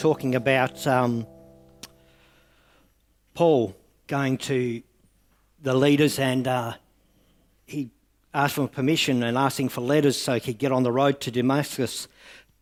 talking 0.00 0.34
about 0.34 0.86
um, 0.86 1.26
Paul 3.34 3.76
going 4.06 4.38
to 4.38 4.82
the 5.60 5.74
leaders 5.74 6.18
and 6.18 6.48
uh, 6.48 6.72
he 7.66 7.90
asked 8.32 8.54
for 8.54 8.66
permission 8.66 9.22
and 9.22 9.36
asking 9.36 9.68
for 9.68 9.82
letters 9.82 10.16
so 10.16 10.32
he 10.32 10.40
could 10.40 10.56
get 10.56 10.72
on 10.72 10.84
the 10.84 10.90
road 10.90 11.20
to 11.20 11.30
Damascus. 11.30 12.08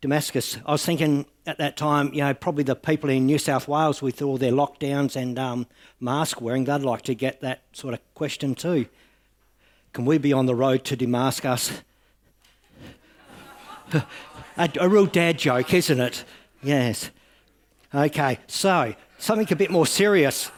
Damascus. 0.01 0.57
I 0.65 0.73
was 0.73 0.85
thinking 0.85 1.27
at 1.45 1.59
that 1.59 1.77
time, 1.77 2.13
you 2.13 2.19
know, 2.19 2.33
probably 2.33 2.65
the 2.65 2.75
people 2.75 3.09
in 3.09 3.25
New 3.25 3.37
South 3.37 3.69
Wales 3.69 4.01
with 4.01 4.21
all 4.21 4.37
their 4.37 4.51
lockdowns 4.51 5.15
and 5.15 5.39
um, 5.39 5.65
mask 6.01 6.41
wearing, 6.41 6.65
they'd 6.65 6.81
like 6.81 7.03
to 7.03 7.15
get 7.15 7.39
that 7.39 7.61
sort 7.71 7.93
of 7.93 8.01
question 8.15 8.53
too. 8.53 8.85
Can 9.93 10.03
we 10.03 10.17
be 10.17 10.33
on 10.33 10.45
the 10.45 10.55
road 10.55 10.83
to 10.83 10.97
Damascus? 10.97 11.83
a, 13.93 14.03
a 14.77 14.89
real 14.89 15.05
dad 15.05 15.39
joke, 15.39 15.73
isn't 15.73 16.01
it? 16.01 16.25
Yes. 16.61 17.11
Okay, 17.93 18.37
so 18.45 18.93
something 19.17 19.47
a 19.51 19.55
bit 19.55 19.71
more 19.71 19.87
serious. 19.87 20.51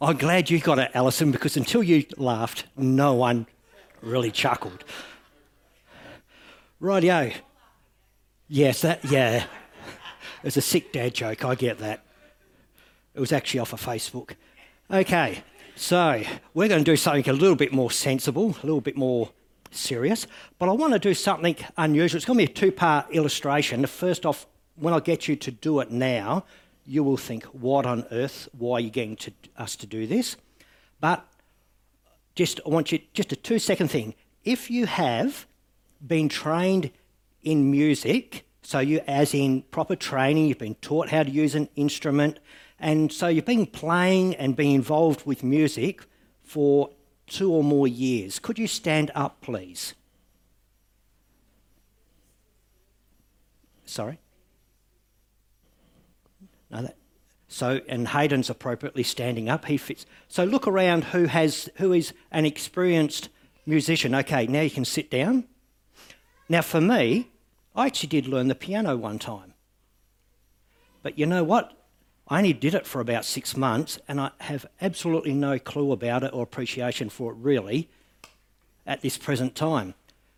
I'm 0.00 0.16
glad 0.16 0.50
you 0.50 0.60
got 0.60 0.78
it, 0.78 0.90
Alison, 0.94 1.32
because 1.32 1.56
until 1.56 1.82
you 1.82 2.04
laughed, 2.16 2.66
no 2.76 3.14
one 3.14 3.46
really 4.02 4.30
chuckled. 4.30 4.84
Rightio. 6.80 7.34
Yes, 8.46 8.82
that, 8.82 9.04
yeah. 9.06 9.46
It's 10.44 10.56
a 10.56 10.60
sick 10.60 10.92
dad 10.92 11.14
joke, 11.14 11.44
I 11.44 11.56
get 11.56 11.78
that. 11.78 12.04
It 13.14 13.20
was 13.20 13.32
actually 13.32 13.60
off 13.60 13.72
of 13.72 13.84
Facebook. 13.84 14.32
Okay, 14.88 15.42
so 15.74 16.22
we're 16.54 16.68
going 16.68 16.84
to 16.84 16.90
do 16.90 16.96
something 16.96 17.28
a 17.28 17.32
little 17.32 17.56
bit 17.56 17.72
more 17.72 17.90
sensible, 17.90 18.50
a 18.62 18.66
little 18.66 18.80
bit 18.80 18.96
more 18.96 19.30
serious, 19.76 20.26
but 20.58 20.68
I 20.68 20.72
want 20.72 20.92
to 20.92 20.98
do 20.98 21.14
something 21.14 21.56
unusual. 21.76 22.16
It's 22.16 22.24
going 22.24 22.38
to 22.38 22.46
be 22.46 22.50
a 22.50 22.54
two 22.54 22.72
part 22.72 23.10
illustration. 23.10 23.84
First 23.86 24.26
off, 24.26 24.46
when 24.76 24.92
I 24.92 25.00
get 25.00 25.28
you 25.28 25.36
to 25.36 25.50
do 25.50 25.80
it 25.80 25.90
now, 25.90 26.44
you 26.84 27.02
will 27.02 27.16
think, 27.16 27.44
what 27.46 27.84
on 27.86 28.06
earth? 28.10 28.48
Why 28.56 28.76
are 28.76 28.80
you 28.80 28.90
getting 28.90 29.16
to 29.16 29.32
us 29.56 29.76
to 29.76 29.86
do 29.86 30.06
this? 30.06 30.36
But 31.00 31.26
just 32.34 32.60
I 32.64 32.68
want 32.68 32.92
you 32.92 33.00
just 33.12 33.32
a 33.32 33.36
two 33.36 33.58
second 33.58 33.88
thing. 33.88 34.14
If 34.44 34.70
you 34.70 34.86
have 34.86 35.46
been 36.06 36.28
trained 36.28 36.90
in 37.42 37.70
music, 37.70 38.46
so 38.62 38.78
you 38.78 39.00
as 39.06 39.34
in 39.34 39.62
proper 39.62 39.96
training, 39.96 40.46
you've 40.46 40.58
been 40.58 40.74
taught 40.76 41.08
how 41.08 41.22
to 41.22 41.30
use 41.30 41.54
an 41.54 41.68
instrument, 41.76 42.38
and 42.78 43.10
so 43.10 43.26
you've 43.26 43.44
been 43.44 43.66
playing 43.66 44.34
and 44.36 44.54
being 44.54 44.74
involved 44.74 45.26
with 45.26 45.42
music 45.42 46.02
for 46.42 46.90
two 47.26 47.52
or 47.52 47.62
more 47.62 47.88
years. 47.88 48.38
Could 48.38 48.58
you 48.58 48.66
stand 48.66 49.10
up, 49.14 49.40
please? 49.40 49.94
Sorry? 53.84 54.18
No, 56.70 56.82
that, 56.82 56.96
so, 57.48 57.80
and 57.88 58.08
Hayden's 58.08 58.50
appropriately 58.50 59.02
standing 59.02 59.48
up. 59.48 59.66
He 59.66 59.76
fits. 59.76 60.04
So 60.28 60.44
look 60.44 60.66
around 60.66 61.04
who 61.04 61.26
has 61.26 61.70
who 61.76 61.92
is 61.92 62.12
an 62.32 62.44
experienced 62.44 63.28
musician. 63.64 64.14
Okay, 64.14 64.46
now 64.46 64.62
you 64.62 64.70
can 64.70 64.84
sit 64.84 65.10
down. 65.10 65.44
Now 66.48 66.62
for 66.62 66.80
me, 66.80 67.30
I 67.74 67.86
actually 67.86 68.08
did 68.08 68.26
learn 68.26 68.48
the 68.48 68.54
piano 68.54 68.96
one 68.96 69.18
time. 69.18 69.54
But 71.02 71.18
you 71.18 71.26
know 71.26 71.44
what? 71.44 71.75
I 72.28 72.38
only 72.38 72.52
did 72.52 72.74
it 72.74 72.86
for 72.86 73.00
about 73.00 73.24
six 73.24 73.56
months 73.56 73.98
and 74.08 74.20
I 74.20 74.30
have 74.40 74.66
absolutely 74.80 75.32
no 75.32 75.58
clue 75.58 75.92
about 75.92 76.24
it 76.24 76.32
or 76.32 76.42
appreciation 76.42 77.08
for 77.08 77.32
it 77.32 77.36
really 77.38 77.88
at 78.86 79.00
this 79.00 79.16
present 79.16 79.54
time. 79.54 79.94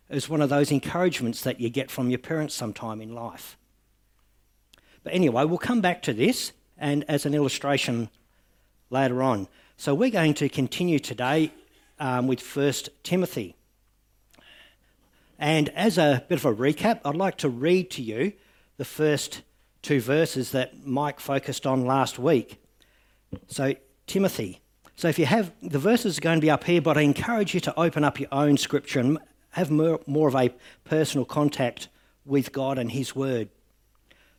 It's 0.09 0.29
one 0.29 0.41
of 0.41 0.49
those 0.49 0.71
encouragements 0.71 1.41
that 1.41 1.59
you 1.59 1.69
get 1.69 1.89
from 1.89 2.09
your 2.09 2.19
parents 2.19 2.53
sometime 2.53 3.01
in 3.01 3.13
life. 3.13 3.57
But 5.03 5.13
anyway, 5.13 5.45
we'll 5.45 5.57
come 5.57 5.81
back 5.81 6.01
to 6.03 6.13
this 6.13 6.51
and 6.77 7.05
as 7.07 7.25
an 7.25 7.33
illustration 7.33 8.09
later 8.89 9.23
on. 9.23 9.47
So 9.77 9.95
we're 9.95 10.09
going 10.09 10.33
to 10.35 10.49
continue 10.49 10.99
today 10.99 11.51
um, 11.99 12.27
with 12.27 12.41
1 12.41 12.73
Timothy. 13.03 13.55
And 15.39 15.69
as 15.69 15.97
a 15.97 16.23
bit 16.27 16.37
of 16.37 16.45
a 16.45 16.53
recap, 16.53 16.99
I'd 17.05 17.15
like 17.15 17.37
to 17.37 17.49
read 17.49 17.89
to 17.91 18.01
you 18.01 18.33
the 18.77 18.85
first 18.85 19.41
two 19.81 20.01
verses 20.01 20.51
that 20.51 20.85
Mike 20.85 21.19
focused 21.19 21.65
on 21.65 21.85
last 21.85 22.19
week. 22.19 22.61
So, 23.47 23.75
Timothy. 24.07 24.61
So, 24.95 25.07
if 25.07 25.17
you 25.17 25.25
have 25.25 25.51
the 25.61 25.79
verses 25.79 26.17
are 26.17 26.21
going 26.21 26.39
to 26.39 26.45
be 26.45 26.51
up 26.51 26.63
here, 26.65 26.81
but 26.81 26.97
I 26.97 27.01
encourage 27.01 27.53
you 27.53 27.59
to 27.61 27.79
open 27.79 28.03
up 28.03 28.19
your 28.19 28.29
own 28.31 28.57
scripture 28.57 28.99
and 28.99 29.17
have 29.51 29.71
more, 29.71 29.99
more 30.05 30.27
of 30.27 30.35
a 30.35 30.53
personal 30.83 31.25
contact 31.25 31.87
with 32.25 32.51
God 32.51 32.77
and 32.77 32.91
His 32.91 33.15
Word. 33.15 33.49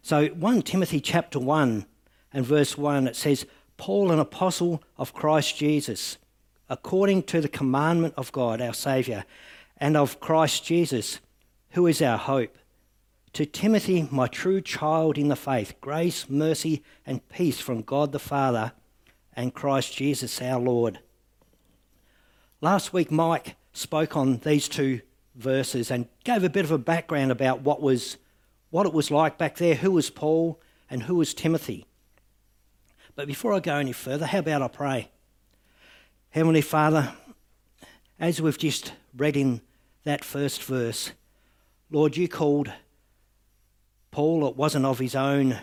So, 0.03 0.29
1 0.29 0.63
Timothy 0.63 1.01
chapter 1.01 1.39
1 1.39 1.87
and 2.33 2.47
verse 2.47 2.77
1, 2.77 3.07
it 3.07 3.17
says, 3.17 3.47
Paul, 3.77 4.11
an 4.11 4.19
apostle 4.19 4.83
of 4.99 5.15
Christ 5.15 5.57
Jesus, 5.57 6.19
according 6.69 7.25
to 7.25 7.41
the 7.41 7.49
commandment 7.49 8.15
of 8.17 8.33
God, 8.33 8.61
our 8.61 8.75
Saviour, 8.75 9.25
and 9.79 9.97
of 9.97 10.21
Christ 10.21 10.65
Jesus, 10.65 11.21
who 11.71 11.87
is 11.87 12.03
our 12.03 12.19
hope 12.19 12.57
to 13.33 13.47
Timothy, 13.47 14.09
my 14.11 14.27
true 14.27 14.61
child 14.61 15.17
in 15.17 15.29
the 15.29 15.37
faith, 15.37 15.75
grace, 15.81 16.29
mercy, 16.29 16.83
and 17.07 17.27
peace 17.29 17.61
from 17.61 17.83
God 17.83 18.13
the 18.13 18.19
Father 18.19 18.73
and 19.35 19.55
Christ 19.55 19.97
Jesus 19.97 20.43
our 20.43 20.59
Lord. 20.59 20.99
Last 22.61 22.93
week, 22.93 23.11
Mike 23.11 23.57
spoke 23.73 24.17
on 24.17 24.39
these 24.39 24.69
two 24.69 25.01
verses 25.37 25.91
and 25.91 26.09
gave 26.25 26.43
a 26.45 26.51
bit 26.51 26.65
of 26.65 26.73
a 26.73 26.79
background 26.79 27.31
about 27.31 27.63
what, 27.63 27.81
was, 27.81 28.17
what 28.71 28.87
it 28.87 28.93
was 28.93 29.11
like 29.11 29.39
back 29.39 29.57
there, 29.57 29.77
who 29.77 29.93
was 29.93 30.11
Paul 30.11 30.61
and 30.91 31.05
who 31.05 31.15
was 31.15 31.33
Timothy. 31.33 31.87
But 33.15 33.29
before 33.29 33.53
I 33.55 33.61
go 33.61 33.77
any 33.77 33.93
further, 33.93 34.27
how 34.27 34.41
about 34.41 34.63
I 34.63 34.69
pray? 34.69 35.11
Heavenly 36.31 36.61
Father, 36.61 37.13
as 38.19 38.43
we've 38.43 38.59
just 38.59 38.93
read 39.17 39.37
in 39.37 39.61
that 40.05 40.25
first 40.25 40.63
verse, 40.65 41.13
Lord, 41.91 42.17
you 42.17 42.29
called 42.29 42.73
Paul, 44.11 44.47
it 44.49 44.57
wasn't 44.57 44.87
of 44.87 44.99
his 44.99 45.15
own 45.15 45.59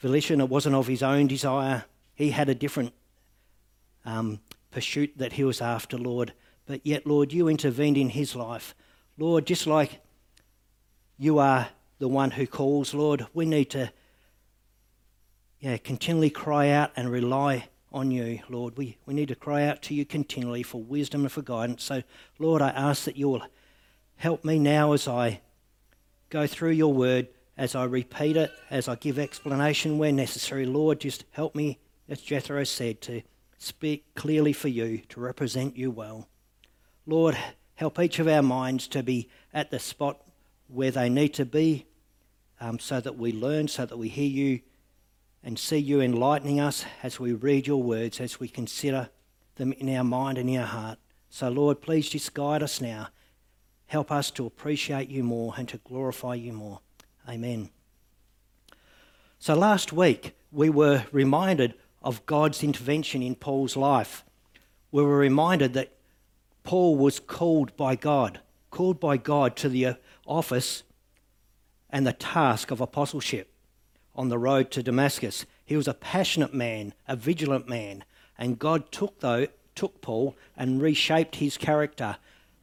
volition, 0.00 0.40
it 0.40 0.48
wasn't 0.48 0.74
of 0.74 0.86
his 0.86 1.02
own 1.02 1.26
desire. 1.26 1.84
He 2.14 2.30
had 2.30 2.48
a 2.48 2.54
different 2.54 2.92
um, 4.04 4.40
pursuit 4.70 5.12
that 5.16 5.34
he 5.34 5.44
was 5.44 5.60
after, 5.60 5.96
Lord. 5.96 6.32
But 6.66 6.84
yet, 6.84 7.06
Lord, 7.06 7.32
you 7.32 7.48
intervened 7.48 7.96
in 7.96 8.10
his 8.10 8.36
life. 8.36 8.74
Lord, 9.18 9.46
just 9.46 9.66
like 9.66 10.00
you 11.18 11.38
are 11.38 11.68
the 11.98 12.08
one 12.08 12.32
who 12.32 12.46
calls, 12.46 12.92
Lord, 12.92 13.26
we 13.32 13.46
need 13.46 13.70
to 13.70 13.90
yeah, 15.60 15.78
continually 15.78 16.30
cry 16.30 16.68
out 16.70 16.92
and 16.96 17.10
rely 17.10 17.68
on 17.92 18.10
you, 18.10 18.40
Lord. 18.50 18.76
We, 18.76 18.98
we 19.06 19.14
need 19.14 19.28
to 19.28 19.34
cry 19.34 19.64
out 19.64 19.80
to 19.82 19.94
you 19.94 20.04
continually 20.04 20.62
for 20.62 20.82
wisdom 20.82 21.22
and 21.22 21.32
for 21.32 21.40
guidance. 21.40 21.82
So, 21.82 22.02
Lord, 22.38 22.60
I 22.60 22.68
ask 22.68 23.04
that 23.04 23.16
you 23.16 23.28
will 23.28 23.42
help 24.16 24.44
me 24.44 24.58
now 24.58 24.92
as 24.92 25.08
I 25.08 25.40
go 26.28 26.46
through 26.46 26.72
your 26.72 26.92
word 26.92 27.28
as 27.56 27.74
I 27.74 27.84
repeat 27.84 28.36
it, 28.36 28.52
as 28.70 28.88
I 28.88 28.96
give 28.96 29.18
explanation 29.18 29.98
where 29.98 30.12
necessary. 30.12 30.66
Lord, 30.66 31.00
just 31.00 31.24
help 31.30 31.54
me, 31.54 31.78
as 32.08 32.20
Jethro 32.20 32.62
said, 32.64 33.00
to 33.02 33.22
speak 33.58 34.14
clearly 34.14 34.52
for 34.52 34.68
you, 34.68 34.98
to 35.08 35.20
represent 35.20 35.76
you 35.76 35.90
well. 35.90 36.28
Lord, 37.06 37.36
help 37.76 37.98
each 37.98 38.18
of 38.18 38.28
our 38.28 38.42
minds 38.42 38.88
to 38.88 39.02
be 39.02 39.28
at 39.54 39.70
the 39.70 39.78
spot 39.78 40.20
where 40.68 40.90
they 40.90 41.08
need 41.08 41.34
to 41.34 41.46
be 41.46 41.86
um, 42.60 42.78
so 42.78 43.00
that 43.00 43.16
we 43.16 43.32
learn, 43.32 43.68
so 43.68 43.86
that 43.86 43.96
we 43.96 44.08
hear 44.08 44.28
you 44.28 44.60
and 45.42 45.58
see 45.58 45.78
you 45.78 46.00
enlightening 46.00 46.58
us 46.58 46.84
as 47.02 47.20
we 47.20 47.32
read 47.32 47.66
your 47.66 47.82
words, 47.82 48.20
as 48.20 48.40
we 48.40 48.48
consider 48.48 49.08
them 49.54 49.72
in 49.74 49.94
our 49.94 50.04
mind 50.04 50.38
and 50.38 50.50
in 50.50 50.58
our 50.58 50.66
heart. 50.66 50.98
So, 51.30 51.48
Lord, 51.48 51.80
please 51.80 52.08
just 52.08 52.34
guide 52.34 52.62
us 52.62 52.80
now. 52.80 53.08
Help 53.86 54.10
us 54.10 54.30
to 54.32 54.46
appreciate 54.46 55.08
you 55.08 55.22
more 55.22 55.54
and 55.56 55.68
to 55.68 55.78
glorify 55.78 56.34
you 56.34 56.52
more. 56.52 56.80
Amen. 57.28 57.70
So 59.38 59.54
last 59.54 59.92
week 59.92 60.36
we 60.52 60.70
were 60.70 61.04
reminded 61.10 61.74
of 62.02 62.24
God's 62.26 62.62
intervention 62.62 63.22
in 63.22 63.34
Paul's 63.34 63.76
life. 63.76 64.24
We 64.92 65.02
were 65.02 65.18
reminded 65.18 65.72
that 65.74 65.92
Paul 66.62 66.96
was 66.96 67.18
called 67.18 67.76
by 67.76 67.96
God, 67.96 68.40
called 68.70 69.00
by 69.00 69.16
God 69.16 69.56
to 69.56 69.68
the 69.68 69.96
office 70.26 70.84
and 71.90 72.06
the 72.06 72.12
task 72.12 72.70
of 72.70 72.80
apostleship 72.80 73.52
on 74.14 74.28
the 74.28 74.38
road 74.38 74.70
to 74.72 74.82
Damascus. 74.82 75.46
He 75.64 75.76
was 75.76 75.88
a 75.88 75.94
passionate 75.94 76.54
man, 76.54 76.94
a 77.08 77.16
vigilant 77.16 77.68
man, 77.68 78.04
and 78.38 78.58
God 78.58 78.92
took 78.92 79.20
though 79.20 79.46
took 79.74 80.00
Paul 80.00 80.36
and 80.56 80.80
reshaped 80.80 81.36
his 81.36 81.58
character 81.58 82.16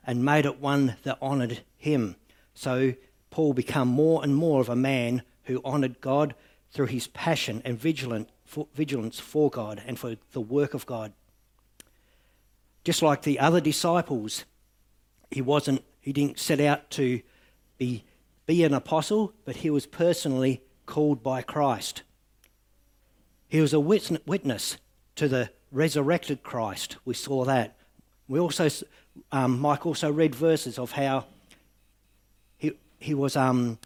and 0.06 0.25
made 0.25 0.45
it 0.45 0.60
one 0.60 0.95
that 1.04 1.21
honoured 1.21 1.62
him. 1.77 2.15
So 2.54 2.94
Paul 3.33 3.53
become 3.56 3.88
more 3.88 4.24
and 4.24 4.35
more 4.35 4.62
of 4.62 4.69
a 4.69 4.75
man 4.75 5.24
who 5.45 5.59
honoured 5.65 6.00
God 6.01 6.35
through 6.69 6.85
his 6.85 7.07
passion 7.07 7.63
and 7.65 7.80
vigilant, 7.80 8.30
for, 8.45 8.68
vigilance 8.75 9.19
for 9.19 9.50
God 9.50 9.81
and 9.88 9.97
for 9.97 10.18
the 10.33 10.39
work 10.39 10.75
of 10.75 10.85
God. 10.85 11.13
Just 12.83 13.01
like 13.01 13.24
the 13.24 13.39
other 13.39 13.59
disciples, 13.59 14.45
he 15.31 15.41
wasn't 15.41 15.83
he 16.00 16.13
didn't 16.13 16.38
set 16.38 16.59
out 16.59 16.91
to 16.91 17.21
be 17.80 18.03
be 18.45 18.63
an 18.63 18.75
apostle, 18.75 19.33
but 19.45 19.56
he 19.56 19.71
was 19.71 19.88
personally 19.88 20.62
called 20.86 21.24
by 21.24 21.41
Christ. 21.41 22.03
He 23.47 23.62
was 23.62 23.74
a 23.74 23.79
witness 23.79 24.77
to 25.15 25.27
the 25.27 25.50
resurrected 25.71 26.44
Christ. 26.44 26.97
We 27.03 27.15
saw 27.15 27.45
that. 27.45 27.77
We 28.27 28.39
also, 28.39 28.69
um, 29.31 29.59
Mike 29.59 29.88
also 29.88 30.12
read 30.12 30.36
verses 30.36 30.77
of 30.77 30.91
how 30.91 31.25
he, 33.03 33.13
was, 33.13 33.35
um, 33.35 33.77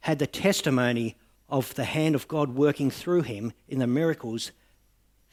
had 0.00 0.20
the 0.20 0.26
testimony 0.26 1.16
of 1.48 1.74
the 1.74 1.84
hand 1.84 2.14
of 2.14 2.28
God 2.28 2.54
working 2.54 2.90
through 2.90 3.22
him 3.22 3.52
in 3.68 3.80
the 3.80 3.86
miracles 3.86 4.52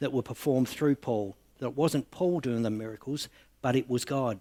that 0.00 0.12
were 0.12 0.22
performed 0.22 0.68
through 0.68 0.96
Paul. 0.96 1.36
That 1.58 1.68
it 1.68 1.76
wasn't 1.76 2.10
Paul 2.10 2.40
doing 2.40 2.62
the 2.62 2.70
miracles, 2.70 3.28
but 3.62 3.76
it 3.76 3.88
was 3.88 4.04
God. 4.04 4.40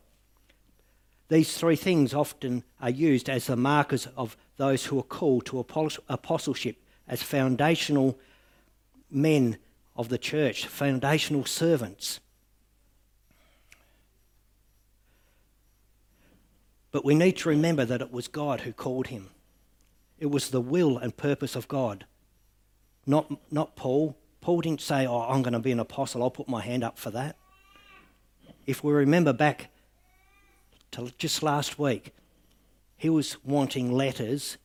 These 1.27 1.56
three 1.56 1.75
things 1.75 2.15
often 2.15 2.63
are 2.81 2.89
used 2.89 3.30
as 3.30 3.45
the 3.45 3.56
markers 3.56 4.07
of 4.18 4.36
those 4.57 4.86
who 4.86 4.97
are 4.97 5.03
called 5.03 5.45
to 5.45 5.59
apostleship 5.59 6.77
as 7.07 7.21
foundational 7.21 8.18
men 9.12 9.57
of 9.95 10.09
the 10.09 10.18
church, 10.18 10.65
foundational 10.65 11.45
servants. 11.45 12.19
But 16.91 17.06
we 17.06 17.15
need 17.15 17.38
to 17.38 17.50
remember 17.50 17.86
that 17.86 18.01
it 18.01 18.12
was 18.12 18.27
God 18.27 18.62
who 18.62 18.74
called 18.74 19.07
him. 19.07 19.30
It 20.18 20.31
was 20.31 20.50
the 20.50 20.62
will 20.62 20.97
and 20.97 21.15
purpose 21.15 21.56
of 21.56 21.68
God, 21.68 22.06
not, 23.06 23.31
not 23.51 23.75
Paul. 23.75 24.18
Paul 24.41 24.62
didn't 24.62 24.81
say, 24.81 25.07
Oh, 25.07 25.21
I'm 25.21 25.41
going 25.41 25.53
to 25.53 25.59
be 25.59 25.71
an 25.71 25.80
apostle, 25.80 26.24
I'll 26.24 26.31
put 26.31 26.50
my 26.50 26.62
hand 26.62 26.83
up 26.83 26.97
for 26.97 27.12
that. 27.12 27.38
If 28.65 28.83
we 28.83 28.91
remember 28.91 29.33
back 29.33 29.69
to 30.91 31.12
just 31.18 31.41
last 31.41 31.80
week, 31.80 32.13
he 32.97 33.09
was 33.09 33.44
wanting 33.44 33.91
letters 33.91 34.57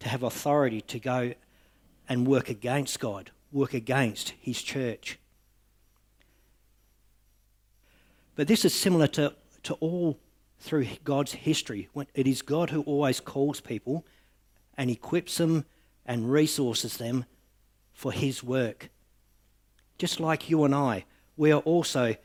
to 0.00 0.08
have 0.08 0.22
authority 0.22 0.80
to 0.82 0.98
go 1.00 1.34
and 2.08 2.26
work 2.26 2.48
against 2.48 3.00
God, 3.00 3.30
work 3.50 3.74
against 3.74 4.34
his 4.40 4.62
church. 4.62 5.18
But 8.36 8.48
this 8.48 8.64
is 8.64 8.74
similar 8.74 9.06
to, 9.08 9.34
to 9.64 9.74
all 9.74 10.18
through 10.64 10.86
God's 11.04 11.32
history. 11.32 11.90
It 12.14 12.26
is 12.26 12.40
God 12.40 12.70
who 12.70 12.80
always 12.82 13.20
calls 13.20 13.60
people 13.60 14.06
and 14.78 14.90
equips 14.90 15.36
them 15.36 15.66
and 16.06 16.32
resources 16.32 16.96
them 16.96 17.26
for 17.92 18.12
his 18.12 18.42
work. 18.42 18.88
Just 19.98 20.20
like 20.20 20.48
you 20.48 20.64
and 20.64 20.74
I, 20.74 21.04
we 21.36 21.52
are 21.52 21.60
also 21.60 22.16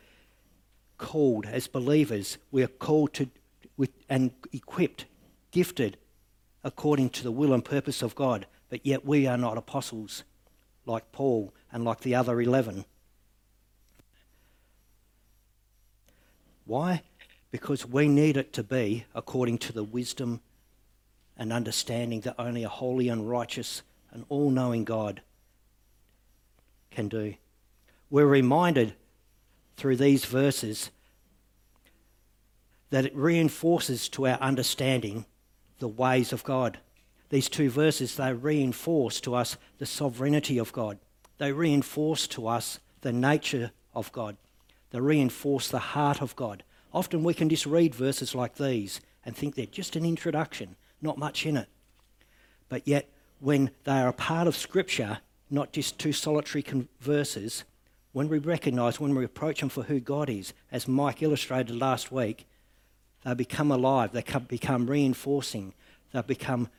called 0.97 1.47
as 1.47 1.67
believers, 1.67 2.37
we 2.49 2.63
are 2.63 2.67
called 2.67 3.13
to 3.15 3.29
with, 3.75 3.91
and 4.07 4.31
equipped, 4.53 5.05
gifted 5.51 5.97
according 6.63 7.09
to 7.09 7.23
the 7.23 7.31
will 7.31 7.53
and 7.53 7.63
purpose 7.63 8.01
of 8.01 8.15
God, 8.15 8.45
but 8.69 8.85
yet 8.85 9.05
we 9.05 9.27
are 9.27 9.37
not 9.37 9.57
apostles 9.57 10.23
like 10.85 11.11
Paul 11.11 11.53
and 11.73 11.83
like 11.83 11.99
the 11.99 12.15
other 12.15 12.39
11. 12.39 12.85
Why? 16.65 17.03
Because 17.51 17.85
we 17.85 18.07
need 18.07 18.37
it 18.37 18.53
to 18.53 18.63
be 18.63 19.05
according 19.15 19.57
to 19.59 19.73
the 19.73 19.83
wisdom 19.83 20.41
and 21.37 21.51
understanding 21.51 22.21
that 22.21 22.35
only 22.37 22.63
a 22.63 22.69
holy 22.69 23.09
and 23.09 23.29
righteous 23.29 23.81
and 24.11 24.25
all 24.29 24.51
knowing 24.51 24.83
God 24.83 25.21
can 26.91 27.07
do. 27.07 27.35
We're 28.09 28.27
reminded 28.27 28.93
through 29.77 29.95
these 29.95 30.25
verses 30.25 30.91
that 32.89 33.05
it 33.05 33.15
reinforces 33.15 34.09
to 34.09 34.27
our 34.27 34.37
understanding 34.39 35.25
the 35.79 35.87
ways 35.87 36.33
of 36.33 36.43
God. 36.43 36.79
These 37.29 37.49
two 37.49 37.69
verses, 37.69 38.15
they 38.15 38.33
reinforce 38.33 39.21
to 39.21 39.35
us 39.35 39.57
the 39.77 39.85
sovereignty 39.85 40.57
of 40.57 40.73
God. 40.73 40.97
They 41.37 41.51
reinforce 41.51 42.27
to 42.29 42.47
us 42.47 42.79
the 43.01 43.13
nature 43.13 43.71
of 43.93 44.11
God. 44.11 44.35
They 44.91 44.99
reinforce 44.99 45.69
the 45.69 45.79
heart 45.79 46.21
of 46.21 46.35
God. 46.35 46.63
Often 46.93 47.23
we 47.23 47.33
can 47.33 47.49
just 47.49 47.65
read 47.65 47.93
verses 47.93 48.33
like 48.33 48.55
these 48.55 48.99
and 49.25 49.35
think 49.35 49.55
they're 49.55 49.65
just 49.65 49.95
an 49.95 50.05
introduction, 50.05 50.75
not 51.01 51.17
much 51.17 51.45
in 51.45 51.57
it. 51.57 51.67
But 52.67 52.87
yet, 52.87 53.09
when 53.39 53.71
they 53.83 53.99
are 53.99 54.09
a 54.09 54.13
part 54.13 54.47
of 54.47 54.55
Scripture, 54.55 55.19
not 55.49 55.71
just 55.71 55.99
two 55.99 56.13
solitary 56.13 56.63
verses, 56.99 57.63
when 58.11 58.27
we 58.27 58.39
recognise, 58.39 58.99
when 58.99 59.15
we 59.15 59.23
approach 59.23 59.59
them 59.59 59.69
for 59.69 59.83
who 59.83 59.99
God 59.99 60.29
is, 60.29 60.53
as 60.71 60.87
Mike 60.87 61.21
illustrated 61.21 61.75
last 61.75 62.11
week, 62.11 62.47
they 63.23 63.33
become 63.33 63.71
alive, 63.71 64.11
they 64.11 64.23
become 64.47 64.89
reinforcing, 64.89 65.73
they 66.11 66.21
become 66.21 66.69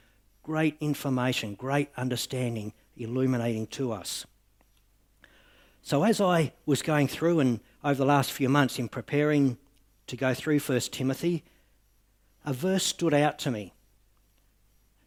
great 0.42 0.76
information, 0.80 1.54
great 1.54 1.88
understanding, 1.96 2.72
illuminating 2.96 3.66
to 3.68 3.92
us. 3.92 4.26
So, 5.82 6.02
as 6.02 6.20
I 6.20 6.52
was 6.66 6.82
going 6.82 7.08
through 7.08 7.40
and 7.40 7.60
over 7.82 7.94
the 7.94 8.04
last 8.04 8.32
few 8.32 8.48
months 8.48 8.78
in 8.78 8.88
preparing 8.88 9.56
to 10.10 10.16
go 10.16 10.34
through 10.34 10.58
1 10.58 10.80
Timothy, 10.92 11.44
a 12.44 12.52
verse 12.52 12.84
stood 12.84 13.14
out 13.14 13.38
to 13.40 13.50
me. 13.50 13.72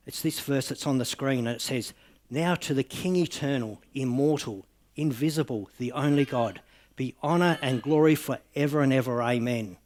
It's 0.06 0.22
this 0.22 0.40
verse 0.40 0.70
that's 0.70 0.88
on 0.88 0.98
the 0.98 1.06
screen, 1.06 1.48
and 1.48 1.56
it 1.56 1.62
says, 1.62 1.94
Now 2.30 2.56
to 2.56 2.74
the 2.74 2.84
King 2.84 3.16
eternal, 3.18 3.82
immortal, 3.94 4.66
invisible, 4.96 5.70
the 5.78 5.92
only 5.92 6.26
God, 6.26 6.62
be 6.96 7.16
honour 7.22 7.58
and 7.62 7.82
glory 7.82 8.16
for 8.16 8.40
ever 8.56 8.82
and 8.82 8.94
ever. 8.94 9.22
Amen. 9.22 9.78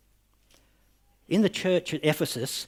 In 1.27 1.41
the 1.41 1.49
church 1.49 1.93
at 1.93 2.05
Ephesus, 2.05 2.67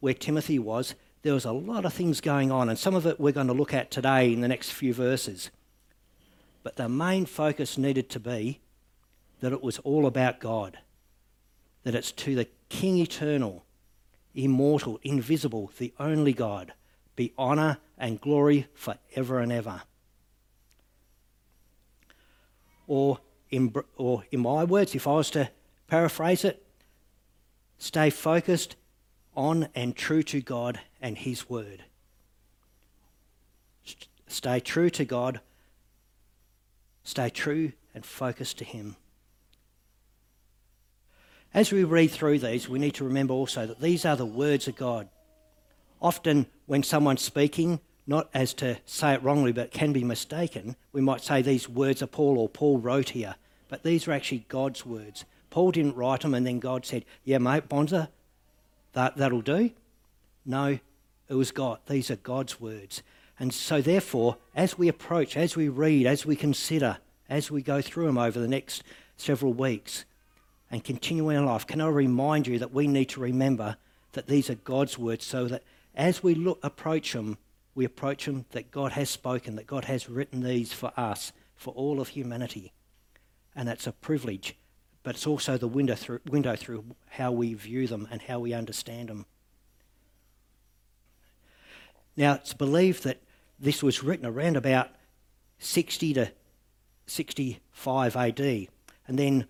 where 0.00 0.14
Timothy 0.14 0.58
was, 0.58 0.94
there 1.22 1.34
was 1.34 1.44
a 1.44 1.52
lot 1.52 1.84
of 1.84 1.92
things 1.92 2.20
going 2.20 2.50
on, 2.50 2.68
and 2.68 2.78
some 2.78 2.94
of 2.94 3.06
it 3.06 3.18
we're 3.18 3.32
going 3.32 3.46
to 3.48 3.52
look 3.52 3.74
at 3.74 3.90
today 3.90 4.32
in 4.32 4.40
the 4.40 4.48
next 4.48 4.70
few 4.72 4.92
verses. 4.92 5.50
But 6.62 6.76
the 6.76 6.88
main 6.88 7.24
focus 7.26 7.78
needed 7.78 8.10
to 8.10 8.20
be 8.20 8.60
that 9.40 9.52
it 9.52 9.62
was 9.62 9.78
all 9.78 10.06
about 10.06 10.40
God, 10.40 10.78
that 11.88 11.94
it's 11.94 12.12
to 12.12 12.34
the 12.34 12.46
King 12.68 12.98
eternal, 12.98 13.64
immortal, 14.34 15.00
invisible, 15.02 15.72
the 15.78 15.94
only 15.98 16.34
God, 16.34 16.74
be 17.16 17.32
honour 17.38 17.78
and 17.96 18.20
glory 18.20 18.66
for 18.74 18.98
ever 19.16 19.40
and 19.40 19.50
ever. 19.50 19.80
Or 22.86 23.20
in, 23.48 23.74
or 23.96 24.24
in 24.30 24.40
my 24.40 24.64
words, 24.64 24.94
if 24.94 25.06
I 25.06 25.12
was 25.12 25.30
to 25.30 25.48
paraphrase 25.86 26.44
it, 26.44 26.62
Stay 27.78 28.10
focused 28.10 28.76
on 29.34 29.68
and 29.74 29.96
true 29.96 30.22
to 30.24 30.42
God 30.42 30.80
and 31.00 31.16
His 31.16 31.48
Word. 31.48 31.84
Stay 34.26 34.60
true 34.60 34.90
to 34.90 35.06
God. 35.06 35.40
Stay 37.02 37.30
true 37.30 37.72
and 37.94 38.04
focused 38.04 38.58
to 38.58 38.64
Him. 38.66 38.96
As 41.54 41.72
we 41.72 41.84
read 41.84 42.10
through 42.10 42.40
these, 42.40 42.68
we 42.68 42.78
need 42.78 42.94
to 42.94 43.04
remember 43.04 43.32
also 43.32 43.66
that 43.66 43.80
these 43.80 44.04
are 44.04 44.16
the 44.16 44.26
words 44.26 44.68
of 44.68 44.76
God. 44.76 45.08
Often, 46.00 46.46
when 46.66 46.82
someone's 46.82 47.22
speaking, 47.22 47.80
not 48.06 48.28
as 48.34 48.54
to 48.54 48.78
say 48.84 49.14
it 49.14 49.22
wrongly, 49.22 49.52
but 49.52 49.72
can 49.72 49.92
be 49.92 50.04
mistaken, 50.04 50.76
we 50.92 51.00
might 51.00 51.22
say 51.22 51.42
these 51.42 51.68
words 51.68 52.02
are 52.02 52.06
Paul 52.06 52.38
or 52.38 52.48
Paul 52.48 52.78
wrote 52.78 53.10
here. 53.10 53.36
But 53.68 53.82
these 53.82 54.06
are 54.06 54.12
actually 54.12 54.46
God's 54.48 54.84
words. 54.84 55.24
Paul 55.50 55.72
didn't 55.72 55.96
write 55.96 56.20
them 56.20 56.34
and 56.34 56.46
then 56.46 56.58
God 56.58 56.84
said, 56.84 57.04
Yeah, 57.24 57.38
mate, 57.38 57.68
Bonza, 57.68 58.10
that, 58.92 59.16
that'll 59.16 59.40
do. 59.40 59.70
No, 60.44 60.78
it 61.28 61.34
was 61.34 61.50
God. 61.50 61.78
These 61.86 62.10
are 62.10 62.16
God's 62.16 62.60
words. 62.60 63.02
And 63.38 63.52
so, 63.54 63.80
therefore, 63.80 64.36
as 64.54 64.76
we 64.76 64.88
approach, 64.88 65.36
as 65.36 65.56
we 65.56 65.68
read, 65.68 66.06
as 66.06 66.26
we 66.26 66.36
consider, 66.36 66.98
as 67.28 67.50
we 67.50 67.62
go 67.62 67.80
through 67.80 68.06
them 68.06 68.18
over 68.18 68.38
the 68.38 68.48
next 68.48 68.82
several 69.16 69.52
weeks 69.52 70.04
and 70.70 70.84
continue 70.84 71.28
in 71.30 71.46
life, 71.46 71.66
can 71.66 71.80
I 71.80 71.88
remind 71.88 72.46
you 72.46 72.58
that 72.58 72.72
we 72.72 72.86
need 72.86 73.08
to 73.10 73.20
remember 73.20 73.76
that 74.12 74.26
these 74.26 74.50
are 74.50 74.54
God's 74.54 74.98
words 74.98 75.24
so 75.24 75.46
that 75.46 75.62
as 75.94 76.22
we 76.22 76.34
look, 76.34 76.58
approach 76.62 77.12
them, 77.12 77.38
we 77.74 77.84
approach 77.84 78.26
them 78.26 78.44
that 78.50 78.70
God 78.70 78.92
has 78.92 79.10
spoken, 79.10 79.56
that 79.56 79.66
God 79.66 79.84
has 79.84 80.08
written 80.08 80.40
these 80.40 80.72
for 80.72 80.92
us, 80.96 81.32
for 81.56 81.72
all 81.74 82.00
of 82.00 82.08
humanity. 82.08 82.72
And 83.54 83.66
that's 83.66 83.86
a 83.86 83.92
privilege 83.92 84.56
but 85.08 85.14
it's 85.14 85.26
also 85.26 85.56
the 85.56 85.66
window 85.66 85.94
through, 85.94 86.20
window 86.26 86.54
through 86.54 86.84
how 87.08 87.32
we 87.32 87.54
view 87.54 87.86
them 87.86 88.06
and 88.10 88.20
how 88.20 88.38
we 88.38 88.52
understand 88.52 89.08
them. 89.08 89.24
Now, 92.14 92.34
it's 92.34 92.52
believed 92.52 93.04
that 93.04 93.22
this 93.58 93.82
was 93.82 94.02
written 94.02 94.26
around 94.26 94.58
about 94.58 94.90
60 95.60 96.12
to 96.12 96.30
65 97.06 98.16
AD. 98.16 98.40
And 98.40 99.18
then, 99.18 99.46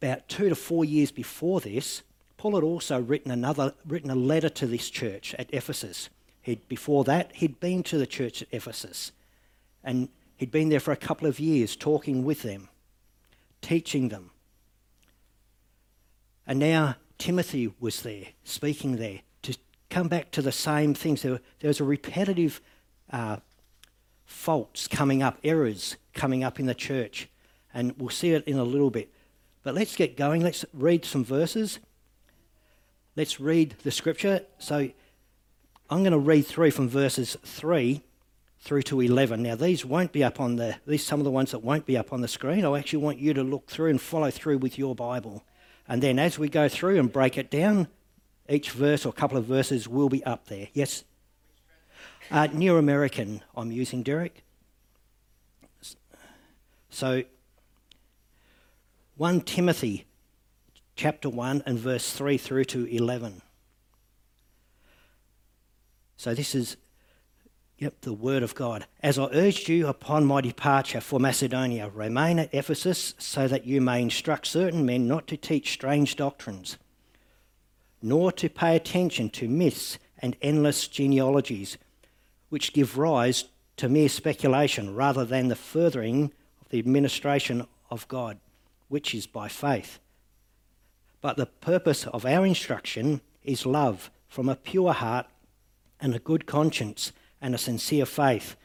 about 0.00 0.28
two 0.28 0.48
to 0.48 0.54
four 0.54 0.84
years 0.84 1.10
before 1.10 1.60
this, 1.60 2.02
Paul 2.36 2.54
had 2.54 2.64
also 2.64 3.00
written 3.00 3.30
another, 3.30 3.74
written 3.86 4.10
a 4.10 4.14
letter 4.14 4.48
to 4.50 4.66
this 4.66 4.90
church 4.90 5.34
at 5.38 5.52
Ephesus. 5.52 6.10
He'd, 6.42 6.68
before 6.68 7.04
that, 7.04 7.32
he'd 7.34 7.60
been 7.60 7.82
to 7.84 7.98
the 7.98 8.06
church 8.06 8.42
at 8.42 8.48
Ephesus, 8.52 9.12
and 9.82 10.08
he'd 10.36 10.50
been 10.50 10.68
there 10.68 10.80
for 10.80 10.92
a 10.92 10.96
couple 10.96 11.26
of 11.26 11.40
years 11.40 11.74
talking 11.74 12.24
with 12.24 12.42
them 12.42 12.68
teaching 13.66 14.10
them. 14.10 14.30
And 16.46 16.60
now 16.60 16.96
Timothy 17.18 17.74
was 17.80 18.02
there, 18.02 18.26
speaking 18.44 18.96
there, 18.96 19.20
to 19.42 19.56
come 19.90 20.06
back 20.06 20.30
to 20.32 20.42
the 20.42 20.52
same 20.52 20.94
things. 20.94 21.22
There, 21.22 21.40
there 21.58 21.68
was 21.68 21.80
a 21.80 21.84
repetitive 21.84 22.60
uh, 23.10 23.38
faults 24.24 24.86
coming 24.86 25.20
up, 25.20 25.38
errors 25.42 25.96
coming 26.14 26.44
up 26.44 26.60
in 26.60 26.66
the 26.66 26.74
church. 26.76 27.28
And 27.74 27.92
we'll 27.98 28.10
see 28.10 28.30
it 28.30 28.44
in 28.46 28.56
a 28.56 28.64
little 28.64 28.90
bit. 28.90 29.12
But 29.66 29.74
let's 29.74 29.96
get 29.96 30.16
going. 30.16 30.44
Let's 30.44 30.64
read 30.72 31.04
some 31.04 31.24
verses. 31.24 31.80
Let's 33.16 33.40
read 33.40 33.74
the 33.82 33.90
scripture. 33.90 34.42
So 34.58 34.90
I'm 35.90 36.04
going 36.04 36.12
to 36.12 36.20
read 36.20 36.46
through 36.46 36.70
from 36.70 36.88
verses 36.88 37.36
3 37.44 38.00
through 38.60 38.82
to 38.82 39.00
11. 39.00 39.42
Now, 39.42 39.56
these 39.56 39.84
won't 39.84 40.12
be 40.12 40.22
up 40.22 40.38
on 40.38 40.54
the, 40.54 40.76
these 40.86 41.04
some 41.04 41.18
of 41.18 41.24
the 41.24 41.32
ones 41.32 41.50
that 41.50 41.64
won't 41.64 41.84
be 41.84 41.96
up 41.96 42.12
on 42.12 42.20
the 42.20 42.28
screen. 42.28 42.64
I 42.64 42.78
actually 42.78 43.02
want 43.02 43.18
you 43.18 43.34
to 43.34 43.42
look 43.42 43.68
through 43.68 43.90
and 43.90 44.00
follow 44.00 44.30
through 44.30 44.58
with 44.58 44.78
your 44.78 44.94
Bible. 44.94 45.42
And 45.88 46.00
then 46.00 46.20
as 46.20 46.38
we 46.38 46.48
go 46.48 46.68
through 46.68 47.00
and 47.00 47.12
break 47.12 47.36
it 47.36 47.50
down, 47.50 47.88
each 48.48 48.70
verse 48.70 49.04
or 49.04 49.12
couple 49.12 49.36
of 49.36 49.46
verses 49.46 49.88
will 49.88 50.08
be 50.08 50.24
up 50.24 50.46
there. 50.46 50.68
Yes? 50.74 51.02
Uh, 52.30 52.46
New 52.52 52.76
American, 52.76 53.42
I'm 53.56 53.72
using, 53.72 54.04
Derek. 54.04 54.44
So, 56.88 57.24
1 59.16 59.40
Timothy 59.42 60.04
chapter 60.94 61.30
1 61.30 61.62
and 61.64 61.78
verse 61.78 62.12
3 62.12 62.36
through 62.36 62.64
to 62.64 62.84
11. 62.84 63.40
So, 66.18 66.34
this 66.34 66.54
is 66.54 66.76
Yep, 67.78 68.00
the 68.02 68.12
word 68.14 68.42
of 68.42 68.54
God. 68.54 68.86
As 69.02 69.18
I 69.18 69.28
urged 69.32 69.68
you 69.68 69.86
upon 69.86 70.24
my 70.24 70.40
departure 70.40 71.02
for 71.02 71.20
Macedonia, 71.20 71.90
remain 71.90 72.38
at 72.38 72.54
Ephesus 72.54 73.14
so 73.18 73.46
that 73.48 73.66
you 73.66 73.82
may 73.82 74.00
instruct 74.00 74.46
certain 74.46 74.86
men 74.86 75.06
not 75.06 75.26
to 75.26 75.36
teach 75.36 75.72
strange 75.72 76.16
doctrines, 76.16 76.78
nor 78.00 78.32
to 78.32 78.48
pay 78.48 78.76
attention 78.76 79.28
to 79.30 79.48
myths 79.48 79.98
and 80.18 80.36
endless 80.40 80.88
genealogies, 80.88 81.76
which 82.48 82.72
give 82.72 82.96
rise 82.96 83.44
to 83.76 83.90
mere 83.90 84.08
speculation 84.08 84.94
rather 84.94 85.26
than 85.26 85.48
the 85.48 85.56
furthering 85.56 86.32
of 86.62 86.70
the 86.70 86.78
administration 86.78 87.66
of 87.90 88.08
God, 88.08 88.38
which 88.88 89.14
is 89.14 89.26
by 89.26 89.48
faith. 89.48 89.98
But 91.20 91.36
the 91.36 91.46
purpose 91.46 92.06
of 92.06 92.24
our 92.24 92.44
instruction 92.46 93.20
is 93.42 93.66
love 93.66 94.10
from 94.28 94.48
a 94.48 94.56
pure 94.56 94.92
heart 94.92 95.26
and 96.00 96.14
a 96.14 96.20
good 96.20 96.46
conscience 96.46 97.12
and 97.40 97.54
a 97.54 97.58
sincere 97.58 98.06
faith. 98.06 98.56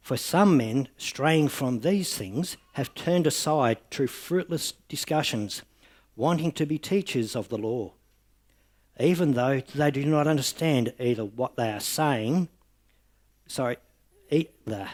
For 0.00 0.16
some 0.16 0.56
men, 0.56 0.88
straying 0.96 1.48
from 1.48 1.80
these 1.80 2.16
things, 2.16 2.56
have 2.74 2.94
turned 2.94 3.26
aside 3.26 3.78
to 3.90 4.06
fruitless 4.06 4.72
discussions, 4.88 5.62
wanting 6.16 6.52
to 6.52 6.66
be 6.66 6.78
teachers 6.78 7.36
of 7.36 7.48
the 7.48 7.58
law, 7.58 7.92
even 8.98 9.34
though 9.34 9.60
they 9.74 9.90
do 9.90 10.04
not 10.04 10.26
understand 10.26 10.94
either 10.98 11.24
what 11.24 11.56
they 11.56 11.70
are 11.70 11.80
saying, 11.80 12.48
sorry, 13.46 13.76
either, 14.30 14.88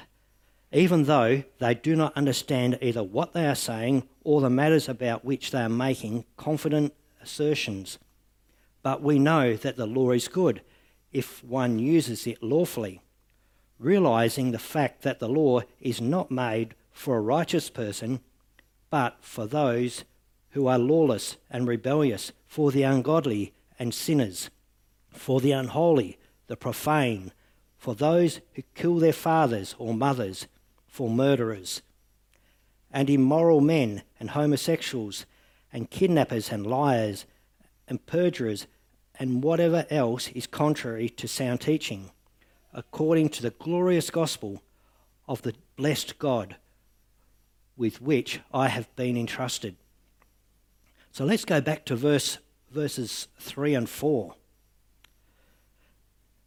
even 0.74 1.04
though 1.04 1.42
they 1.58 1.74
do 1.74 1.96
not 1.96 2.14
understand 2.16 2.78
either 2.82 3.02
what 3.02 3.32
they 3.32 3.46
are 3.46 3.54
saying 3.54 4.06
or 4.22 4.42
the 4.42 4.50
matters 4.50 4.88
about 4.88 5.24
which 5.24 5.50
they 5.50 5.62
are 5.62 5.68
making 5.68 6.24
confident 6.36 6.92
assertions. 7.22 7.98
But 8.82 9.00
we 9.00 9.18
know 9.18 9.54
that 9.54 9.76
the 9.76 9.86
law 9.86 10.10
is 10.10 10.28
good 10.28 10.60
if 11.12 11.42
one 11.42 11.78
uses 11.78 12.26
it 12.26 12.42
lawfully 12.42 13.00
realizing 13.78 14.50
the 14.50 14.58
fact 14.58 15.02
that 15.02 15.18
the 15.18 15.28
law 15.28 15.60
is 15.80 16.00
not 16.00 16.30
made 16.30 16.74
for 16.92 17.16
a 17.16 17.20
righteous 17.20 17.68
person, 17.70 18.20
but 18.90 19.16
for 19.20 19.46
those 19.46 20.04
who 20.50 20.66
are 20.66 20.78
lawless 20.78 21.36
and 21.50 21.66
rebellious, 21.66 22.32
for 22.46 22.70
the 22.70 22.82
ungodly 22.82 23.52
and 23.78 23.92
sinners, 23.92 24.50
for 25.10 25.40
the 25.40 25.52
unholy, 25.52 26.16
the 26.46 26.56
profane, 26.56 27.32
for 27.76 27.94
those 27.94 28.40
who 28.54 28.62
kill 28.74 28.96
their 28.96 29.12
fathers 29.12 29.74
or 29.78 29.92
mothers, 29.92 30.46
for 30.94 31.10
murderers, 31.10 31.82
and 32.92 33.10
immoral 33.10 33.60
men 33.60 34.00
and 34.20 34.30
homosexuals, 34.30 35.26
and 35.72 35.90
kidnappers 35.90 36.52
and 36.52 36.64
liars, 36.64 37.26
and 37.88 38.06
perjurers, 38.06 38.68
and 39.18 39.42
whatever 39.42 39.86
else 39.90 40.28
is 40.28 40.46
contrary 40.46 41.08
to 41.08 41.26
sound 41.26 41.60
teaching 41.60 42.12
according 42.72 43.28
to 43.28 43.42
the 43.42 43.50
glorious 43.50 44.08
gospel 44.08 44.62
of 45.26 45.42
the 45.42 45.56
blessed 45.74 46.16
God 46.20 46.54
with 47.76 48.00
which 48.00 48.38
I 48.52 48.68
have 48.68 48.94
been 48.94 49.16
entrusted. 49.16 49.74
So 51.10 51.24
let's 51.24 51.44
go 51.44 51.60
back 51.60 51.84
to 51.86 51.96
verse, 51.96 52.38
verses 52.70 53.26
3 53.40 53.74
and 53.74 53.88
4. 53.88 54.32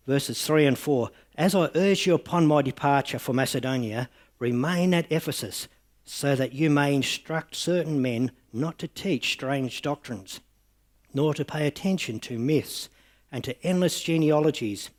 Verses 0.06 0.48
3 0.48 0.68
and 0.68 0.80
4 0.80 1.12
As 1.38 1.54
I 1.54 1.70
urge 1.75 2.08
you 2.08 2.13
upon 2.13 2.48
my 2.48 2.62
departure 2.62 3.20
for 3.20 3.34
Macedonia, 3.34 4.10
remain 4.39 4.94
at 4.94 5.12
Ephesus, 5.12 5.67
so 6.03 6.36
that 6.36 6.53
you 6.53 6.70
may 6.70 6.96
instruct 6.96 7.56
certain 7.56 8.01
men 8.01 8.32
not 8.53 8.79
to 8.79 8.88
teach 8.88 9.34
strange 9.34 9.82
doctrines, 9.82 10.39
nor 11.13 11.34
to 11.34 11.44
pay 11.44 11.67
attention 11.67 12.20
to 12.22 12.39
myths 12.39 12.89
and 13.32 13.44
to 13.44 13.62
endless 13.65 14.01
genealogies 14.01 14.89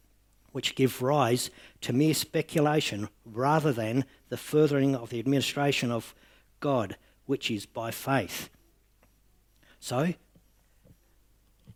which 0.52 0.75
give 0.75 1.02
rise 1.02 1.50
to 1.80 1.92
mere 1.92 2.14
speculation 2.14 3.09
rather 3.25 3.73
than 3.73 4.04
the 4.28 4.37
furthering 4.37 4.95
of 4.95 5.11
the 5.11 5.18
administration 5.18 5.90
of 5.90 6.14
God, 6.61 6.97
which 7.26 7.50
is 7.50 7.66
by 7.66 7.90
faith. 7.90 8.49
So, 9.80 10.14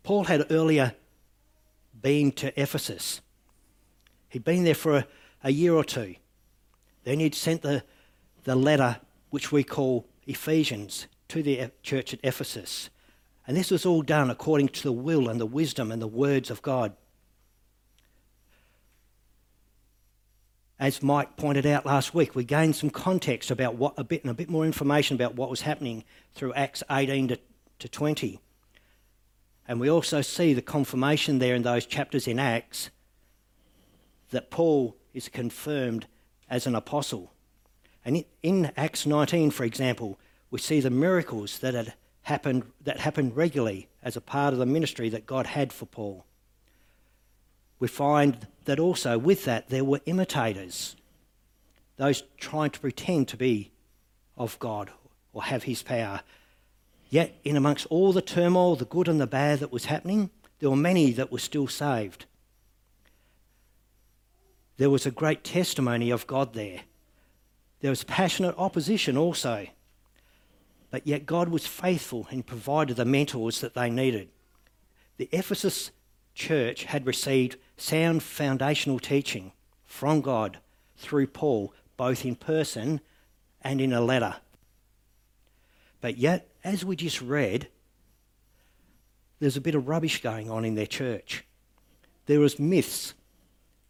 Paul 0.03 0.25
had 0.25 0.51
earlier 0.51 0.93
been 2.01 2.31
to 2.33 2.61
Ephesus. 2.61 3.21
He'd 4.29 4.43
been 4.43 4.63
there 4.63 4.75
for 4.75 4.97
a, 4.97 5.07
a 5.43 5.51
year 5.51 5.73
or 5.73 5.83
two. 5.83 6.15
Then 7.03 7.19
he'd 7.19 7.35
sent 7.35 7.61
the, 7.61 7.83
the 8.43 8.55
letter, 8.55 8.97
which 9.29 9.51
we 9.51 9.63
call 9.63 10.07
Ephesians, 10.25 11.07
to 11.29 11.43
the 11.43 11.71
church 11.81 12.13
at 12.13 12.19
Ephesus. 12.23 12.89
And 13.47 13.57
this 13.57 13.71
was 13.71 13.85
all 13.85 14.01
done 14.01 14.29
according 14.29 14.69
to 14.69 14.83
the 14.83 14.91
will 14.91 15.27
and 15.27 15.39
the 15.39 15.45
wisdom 15.45 15.91
and 15.91 16.01
the 16.01 16.07
words 16.07 16.49
of 16.49 16.61
God. 16.61 16.93
as 20.83 21.01
Mike 21.01 21.37
pointed 21.37 21.65
out 21.65 21.85
last 21.85 22.13
week, 22.13 22.35
we 22.35 22.43
gained 22.43 22.75
some 22.75 22.89
context 22.89 23.49
about 23.49 23.75
what 23.75 23.93
a 23.95 24.03
bit 24.03 24.21
and 24.23 24.31
a 24.31 24.33
bit 24.33 24.49
more 24.49 24.65
information 24.65 25.15
about 25.15 25.33
what 25.33 25.49
was 25.49 25.61
happening 25.61 26.03
through 26.33 26.53
Acts 26.55 26.83
18 26.91 27.29
to, 27.29 27.39
to 27.79 27.87
20. 27.87 28.37
And 29.65 29.79
we 29.79 29.89
also 29.89 30.19
see 30.19 30.53
the 30.53 30.61
confirmation 30.61 31.39
there 31.39 31.55
in 31.55 31.61
those 31.61 31.85
chapters 31.85 32.27
in 32.27 32.37
Acts 32.37 32.89
that 34.31 34.51
Paul 34.51 34.97
is 35.13 35.29
confirmed 35.29 36.05
as 36.53 36.67
an 36.67 36.75
apostle. 36.75 37.33
And 38.05 38.23
in 38.41 38.71
Acts 38.77 39.05
19, 39.05 39.51
for 39.51 39.63
example, 39.63 40.19
we 40.51 40.59
see 40.59 40.79
the 40.79 40.89
miracles 40.89 41.59
that 41.59 41.73
had 41.73 41.93
happened 42.23 42.63
that 42.81 42.99
happened 43.01 43.35
regularly 43.35 43.89
as 44.01 44.15
a 44.15 44.21
part 44.21 44.53
of 44.53 44.59
the 44.59 44.65
ministry 44.65 45.09
that 45.09 45.25
God 45.25 45.45
had 45.47 45.73
for 45.73 45.85
Paul 45.85 46.25
we 47.83 47.89
find 47.89 48.47
that 48.63 48.79
also 48.79 49.17
with 49.17 49.43
that 49.43 49.67
there 49.67 49.83
were 49.83 49.99
imitators, 50.05 50.95
those 51.97 52.23
trying 52.37 52.69
to 52.69 52.79
pretend 52.79 53.27
to 53.27 53.35
be 53.35 53.73
of 54.37 54.57
God 54.59 54.89
or 55.33 55.43
have 55.43 55.63
his 55.63 55.83
power. 55.83 56.21
Yet, 57.09 57.35
in 57.43 57.57
amongst 57.57 57.85
all 57.87 58.13
the 58.13 58.21
turmoil, 58.21 58.77
the 58.77 58.85
good 58.85 59.09
and 59.09 59.19
the 59.19 59.27
bad 59.27 59.59
that 59.59 59.73
was 59.73 59.83
happening, 59.83 60.29
there 60.59 60.69
were 60.69 60.77
many 60.77 61.11
that 61.11 61.29
were 61.29 61.39
still 61.39 61.67
saved. 61.67 62.25
There 64.77 64.89
was 64.89 65.05
a 65.05 65.11
great 65.11 65.43
testimony 65.43 66.09
of 66.09 66.27
God 66.27 66.53
there. 66.53 66.81
There 67.81 67.91
was 67.91 68.03
passionate 68.03 68.55
opposition 68.57 69.17
also. 69.17 69.67
But 70.89 71.07
yet, 71.07 71.25
God 71.25 71.49
was 71.49 71.65
faithful 71.65 72.27
and 72.29 72.45
provided 72.45 72.97
the 72.97 73.05
mentors 73.05 73.61
that 73.61 73.73
they 73.73 73.89
needed. 73.89 74.29
The 75.17 75.29
Ephesus 75.31 75.91
church 76.35 76.85
had 76.85 77.05
received 77.05 77.57
sound 77.77 78.23
foundational 78.23 78.99
teaching 78.99 79.51
from 79.85 80.21
God 80.21 80.59
through 80.97 81.27
Paul, 81.27 81.73
both 81.97 82.25
in 82.25 82.35
person 82.35 83.01
and 83.61 83.81
in 83.81 83.93
a 83.93 84.01
letter. 84.01 84.35
But 86.01 86.17
yet, 86.17 86.49
as 86.63 86.83
we 86.83 86.95
just 86.95 87.21
read, 87.21 87.67
there's 89.39 89.57
a 89.57 89.61
bit 89.61 89.75
of 89.75 89.87
rubbish 89.87 90.21
going 90.21 90.49
on 90.49 90.65
in 90.65 90.75
their 90.75 90.85
church. 90.85 91.43
There 92.25 92.39
was 92.39 92.59
myths, 92.59 93.13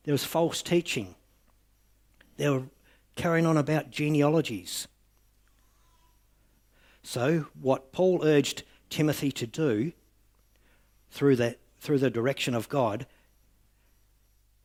there 0.04 0.14
was 0.14 0.26
false 0.26 0.62
teaching, 0.62 1.16
they 2.38 2.50
were 2.50 2.64
carrying 3.16 3.46
on 3.46 3.58
about 3.58 3.92
genealogies. 3.92 4.88
So, 7.04 7.48
what 7.60 7.92
Paul 7.92 8.22
urged 8.24 8.64
Timothy 8.90 9.32
to 9.34 9.46
do 9.46 9.92
through 11.12 11.36
the, 11.36 11.58
through 11.80 12.00
the 12.00 12.10
direction 12.10 12.56
of 12.56 12.70
God 12.70 13.06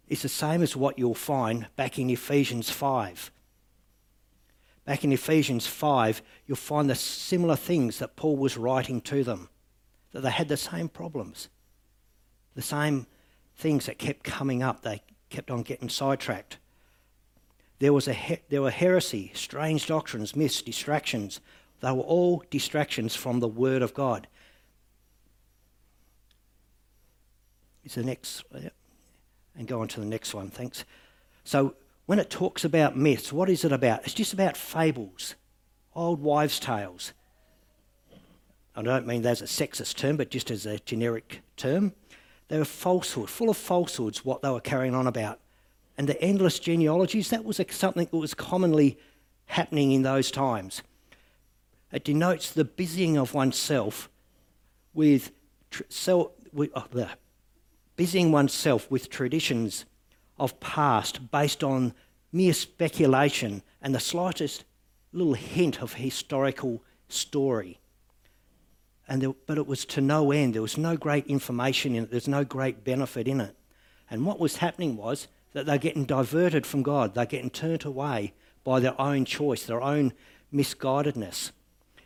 is 0.08 0.22
the 0.22 0.28
same 0.28 0.62
as 0.62 0.76
what 0.76 0.98
you'll 0.98 1.14
find 1.14 1.66
back 1.76 1.98
in 1.98 2.08
Ephesians 2.10 2.70
5. 2.70 3.30
Back 4.84 5.04
in 5.04 5.12
Ephesians 5.12 5.66
5, 5.66 6.22
you'll 6.46 6.56
find 6.56 6.88
the 6.88 6.94
similar 6.94 7.56
things 7.56 7.98
that 7.98 8.16
Paul 8.16 8.38
was 8.38 8.56
writing 8.56 9.02
to 9.02 9.22
them, 9.22 9.50
that 10.12 10.22
they 10.22 10.30
had 10.30 10.48
the 10.48 10.56
same 10.56 10.88
problems, 10.88 11.48
the 12.54 12.62
same 12.62 13.06
things 13.56 13.86
that 13.86 13.98
kept 13.98 14.24
coming 14.24 14.62
up. 14.62 14.80
They 14.80 15.02
kept 15.28 15.50
on 15.50 15.62
getting 15.62 15.88
sidetracked. 15.88 16.58
There, 17.78 17.92
was 17.92 18.08
a 18.08 18.12
he- 18.12 18.40
there 18.48 18.62
were 18.62 18.70
heresy, 18.70 19.30
strange 19.34 19.86
doctrines, 19.86 20.34
myths, 20.34 20.62
distractions. 20.62 21.40
They 21.80 21.92
were 21.92 22.02
all 22.02 22.42
distractions 22.50 23.14
from 23.14 23.40
the 23.40 23.48
Word 23.48 23.82
of 23.82 23.94
God. 23.94 24.26
Is 27.84 27.94
the 27.94 28.02
next, 28.04 28.44
and 29.56 29.66
go 29.66 29.80
on 29.80 29.88
to 29.88 30.00
the 30.00 30.06
next 30.06 30.34
one, 30.34 30.50
thanks. 30.50 30.84
So, 31.44 31.74
when 32.06 32.18
it 32.18 32.30
talks 32.30 32.64
about 32.64 32.96
myths, 32.96 33.32
what 33.32 33.48
is 33.48 33.64
it 33.64 33.72
about? 33.72 34.04
It's 34.04 34.14
just 34.14 34.32
about 34.32 34.56
fables, 34.56 35.34
old 35.94 36.20
wives' 36.20 36.58
tales. 36.58 37.12
I 38.74 38.82
don't 38.82 39.06
mean 39.06 39.22
that 39.22 39.30
as 39.30 39.42
a 39.42 39.44
sexist 39.44 39.96
term, 39.96 40.16
but 40.16 40.30
just 40.30 40.50
as 40.50 40.64
a 40.64 40.78
generic 40.78 41.42
term. 41.56 41.94
They 42.48 42.58
were 42.58 42.64
falsehood, 42.64 43.30
full 43.30 43.50
of 43.50 43.56
falsehoods, 43.56 44.24
what 44.24 44.42
they 44.42 44.50
were 44.50 44.60
carrying 44.60 44.94
on 44.94 45.06
about. 45.06 45.38
And 45.96 46.08
the 46.08 46.20
endless 46.22 46.58
genealogies, 46.58 47.30
that 47.30 47.44
was 47.44 47.60
something 47.70 48.08
that 48.10 48.16
was 48.16 48.34
commonly 48.34 48.98
happening 49.46 49.92
in 49.92 50.02
those 50.02 50.30
times. 50.30 50.82
It 51.92 52.04
denotes 52.04 52.50
the 52.50 52.64
busying 52.64 53.16
of 53.16 53.34
oneself 53.34 54.08
with, 54.94 55.30
tr- 55.70 55.82
so, 55.88 56.32
with 56.52 56.70
oh, 56.74 56.84
the, 56.90 57.08
busying 57.96 58.30
oneself 58.30 58.90
with 58.90 59.10
traditions 59.10 59.84
of 60.38 60.58
past 60.60 61.30
based 61.30 61.64
on 61.64 61.94
mere 62.32 62.52
speculation 62.52 63.62
and 63.82 63.94
the 63.94 64.00
slightest 64.00 64.64
little 65.12 65.34
hint 65.34 65.82
of 65.82 65.94
historical 65.94 66.82
story. 67.08 67.80
And 69.08 69.22
there, 69.22 69.32
but 69.46 69.56
it 69.56 69.66
was 69.66 69.84
to 69.86 70.00
no 70.00 70.30
end. 70.32 70.54
There 70.54 70.62
was 70.62 70.76
no 70.76 70.96
great 70.96 71.26
information 71.26 71.94
in 71.94 72.04
it. 72.04 72.10
There's 72.10 72.28
no 72.28 72.44
great 72.44 72.84
benefit 72.84 73.26
in 73.26 73.40
it. 73.40 73.56
And 74.10 74.26
what 74.26 74.38
was 74.38 74.56
happening 74.56 74.96
was 74.96 75.28
that 75.54 75.66
they're 75.66 75.78
getting 75.78 76.04
diverted 76.04 76.66
from 76.66 76.82
God. 76.82 77.14
They're 77.14 77.24
getting 77.24 77.50
turned 77.50 77.84
away 77.84 78.34
by 78.64 78.80
their 78.80 79.00
own 79.00 79.24
choice, 79.24 79.64
their 79.64 79.82
own 79.82 80.12
misguidedness. 80.52 81.52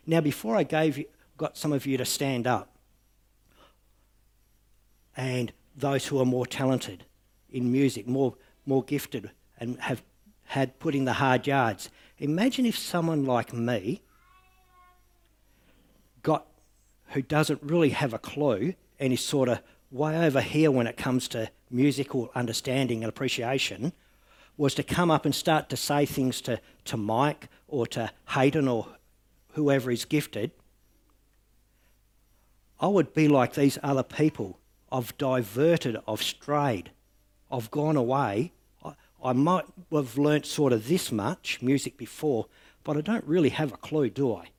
Now, 0.05 0.21
before 0.21 0.55
I 0.55 0.63
gave 0.63 0.97
you, 0.97 1.05
got 1.37 1.57
some 1.57 1.73
of 1.73 1.85
you 1.85 1.97
to 1.97 2.05
stand 2.05 2.47
up, 2.47 2.77
and 5.15 5.51
those 5.75 6.07
who 6.07 6.19
are 6.19 6.25
more 6.25 6.45
talented 6.45 7.05
in 7.49 7.71
music, 7.71 8.07
more, 8.07 8.35
more 8.65 8.83
gifted, 8.83 9.31
and 9.59 9.79
have 9.81 10.03
had 10.45 10.79
put 10.79 10.95
in 10.95 11.05
the 11.05 11.13
hard 11.13 11.47
yards, 11.47 11.89
imagine 12.17 12.65
if 12.65 12.77
someone 12.77 13.25
like 13.25 13.53
me 13.53 14.01
got 16.21 16.47
who 17.13 17.21
doesn't 17.21 17.61
really 17.61 17.89
have 17.89 18.13
a 18.13 18.19
clue 18.19 18.73
and 18.99 19.13
is 19.13 19.23
sort 19.23 19.49
of 19.49 19.59
way 19.91 20.25
over 20.25 20.41
here 20.41 20.71
when 20.71 20.87
it 20.87 20.97
comes 20.97 21.27
to 21.29 21.49
musical 21.69 22.31
understanding 22.33 23.03
and 23.03 23.09
appreciation 23.09 23.93
was 24.57 24.73
to 24.75 24.83
come 24.83 25.09
up 25.09 25.25
and 25.25 25.33
start 25.33 25.69
to 25.69 25.77
say 25.77 26.05
things 26.05 26.41
to, 26.41 26.59
to 26.85 26.97
Mike 26.97 27.49
or 27.67 27.87
to 27.87 28.11
Hayden 28.29 28.67
or 28.67 28.87
whoever 29.53 29.91
is 29.91 30.05
gifted, 30.05 30.51
I 32.79 32.87
would 32.87 33.13
be 33.13 33.27
like 33.27 33.53
these 33.53 33.77
other 33.81 34.03
people. 34.03 34.59
I've 34.91 35.17
diverted, 35.17 35.97
I've 36.07 36.21
strayed, 36.21 36.91
I've 37.51 37.71
gone 37.71 37.95
away. 37.95 38.53
I, 38.83 38.93
I 39.23 39.33
might 39.33 39.65
have 39.91 40.17
learnt 40.17 40.45
sort 40.45 40.73
of 40.73 40.87
this 40.87 41.11
much 41.11 41.61
music 41.61 41.97
before, 41.97 42.47
but 42.83 42.97
I 42.97 43.01
don't 43.01 43.25
really 43.25 43.49
have 43.49 43.73
a 43.73 43.77
clue, 43.77 44.09
do 44.09 44.35
I? 44.35 44.49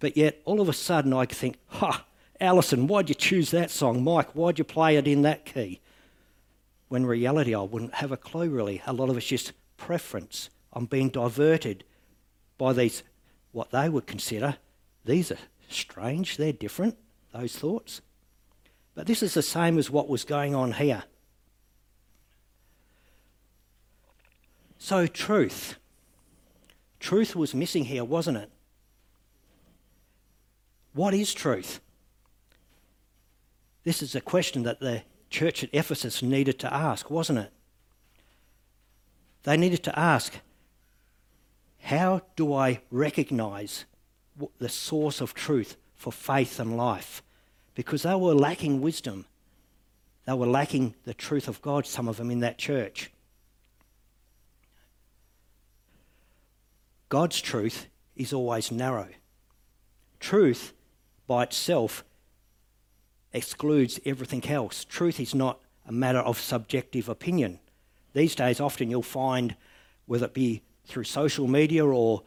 But 0.00 0.16
yet, 0.16 0.40
all 0.44 0.60
of 0.60 0.68
a 0.68 0.72
sudden, 0.72 1.12
I 1.12 1.26
think, 1.26 1.58
ha, 1.66 2.04
Alison, 2.40 2.86
why'd 2.86 3.08
you 3.08 3.14
choose 3.14 3.50
that 3.50 3.70
song? 3.70 4.04
Mike, 4.04 4.30
why'd 4.30 4.58
you 4.58 4.64
play 4.64 4.96
it 4.96 5.08
in 5.08 5.22
that 5.22 5.44
key? 5.44 5.80
When 6.88 7.04
reality, 7.04 7.54
I 7.54 7.62
wouldn't 7.62 7.96
have 7.96 8.12
a 8.12 8.16
clue 8.16 8.48
really. 8.48 8.80
A 8.86 8.92
lot 8.92 9.10
of 9.10 9.16
it's 9.16 9.26
just 9.26 9.52
preference. 9.76 10.50
I'm 10.72 10.86
being 10.86 11.08
diverted 11.08 11.84
by 12.56 12.72
these, 12.72 13.02
what 13.52 13.70
they 13.70 13.88
would 13.88 14.06
consider, 14.06 14.56
these 15.04 15.30
are 15.32 15.38
strange, 15.68 16.36
they're 16.36 16.52
different, 16.52 16.96
those 17.32 17.56
thoughts. 17.56 18.02
But 18.94 19.06
this 19.06 19.22
is 19.22 19.34
the 19.34 19.42
same 19.42 19.78
as 19.78 19.90
what 19.90 20.08
was 20.08 20.24
going 20.24 20.54
on 20.54 20.72
here. 20.72 21.04
So, 24.78 25.06
truth. 25.06 25.76
Truth 27.00 27.34
was 27.36 27.54
missing 27.54 27.84
here, 27.84 28.04
wasn't 28.04 28.38
it? 28.38 28.50
What 30.98 31.14
is 31.14 31.32
truth? 31.32 31.78
This 33.84 34.02
is 34.02 34.16
a 34.16 34.20
question 34.20 34.64
that 34.64 34.80
the 34.80 35.02
church 35.30 35.62
at 35.62 35.70
Ephesus 35.72 36.24
needed 36.24 36.58
to 36.58 36.74
ask, 36.74 37.08
wasn't 37.08 37.38
it? 37.38 37.52
They 39.44 39.56
needed 39.56 39.84
to 39.84 39.96
ask, 39.96 40.40
how 41.82 42.22
do 42.34 42.52
I 42.52 42.80
recognize 42.90 43.84
the 44.58 44.68
source 44.68 45.20
of 45.20 45.34
truth 45.34 45.76
for 45.94 46.10
faith 46.12 46.58
and 46.58 46.76
life? 46.76 47.22
Because 47.76 48.02
they 48.02 48.16
were 48.16 48.34
lacking 48.34 48.80
wisdom. 48.80 49.26
They 50.24 50.32
were 50.32 50.48
lacking 50.48 50.96
the 51.04 51.14
truth 51.14 51.46
of 51.46 51.62
God, 51.62 51.86
some 51.86 52.08
of 52.08 52.16
them 52.16 52.28
in 52.28 52.40
that 52.40 52.58
church. 52.58 53.12
God's 57.08 57.40
truth 57.40 57.86
is 58.16 58.32
always 58.32 58.72
narrow. 58.72 59.10
Truth 60.18 60.72
by 61.28 61.44
itself 61.44 62.02
excludes 63.32 64.00
everything 64.04 64.44
else. 64.50 64.84
Truth 64.84 65.20
is 65.20 65.34
not 65.34 65.60
a 65.86 65.92
matter 65.92 66.18
of 66.18 66.40
subjective 66.40 67.08
opinion. 67.08 67.60
These 68.14 68.34
days, 68.34 68.58
often 68.58 68.90
you'll 68.90 69.02
find, 69.02 69.54
whether 70.06 70.26
it 70.26 70.34
be 70.34 70.62
through 70.86 71.04
social 71.04 71.46
media 71.46 71.86
or 71.86 72.22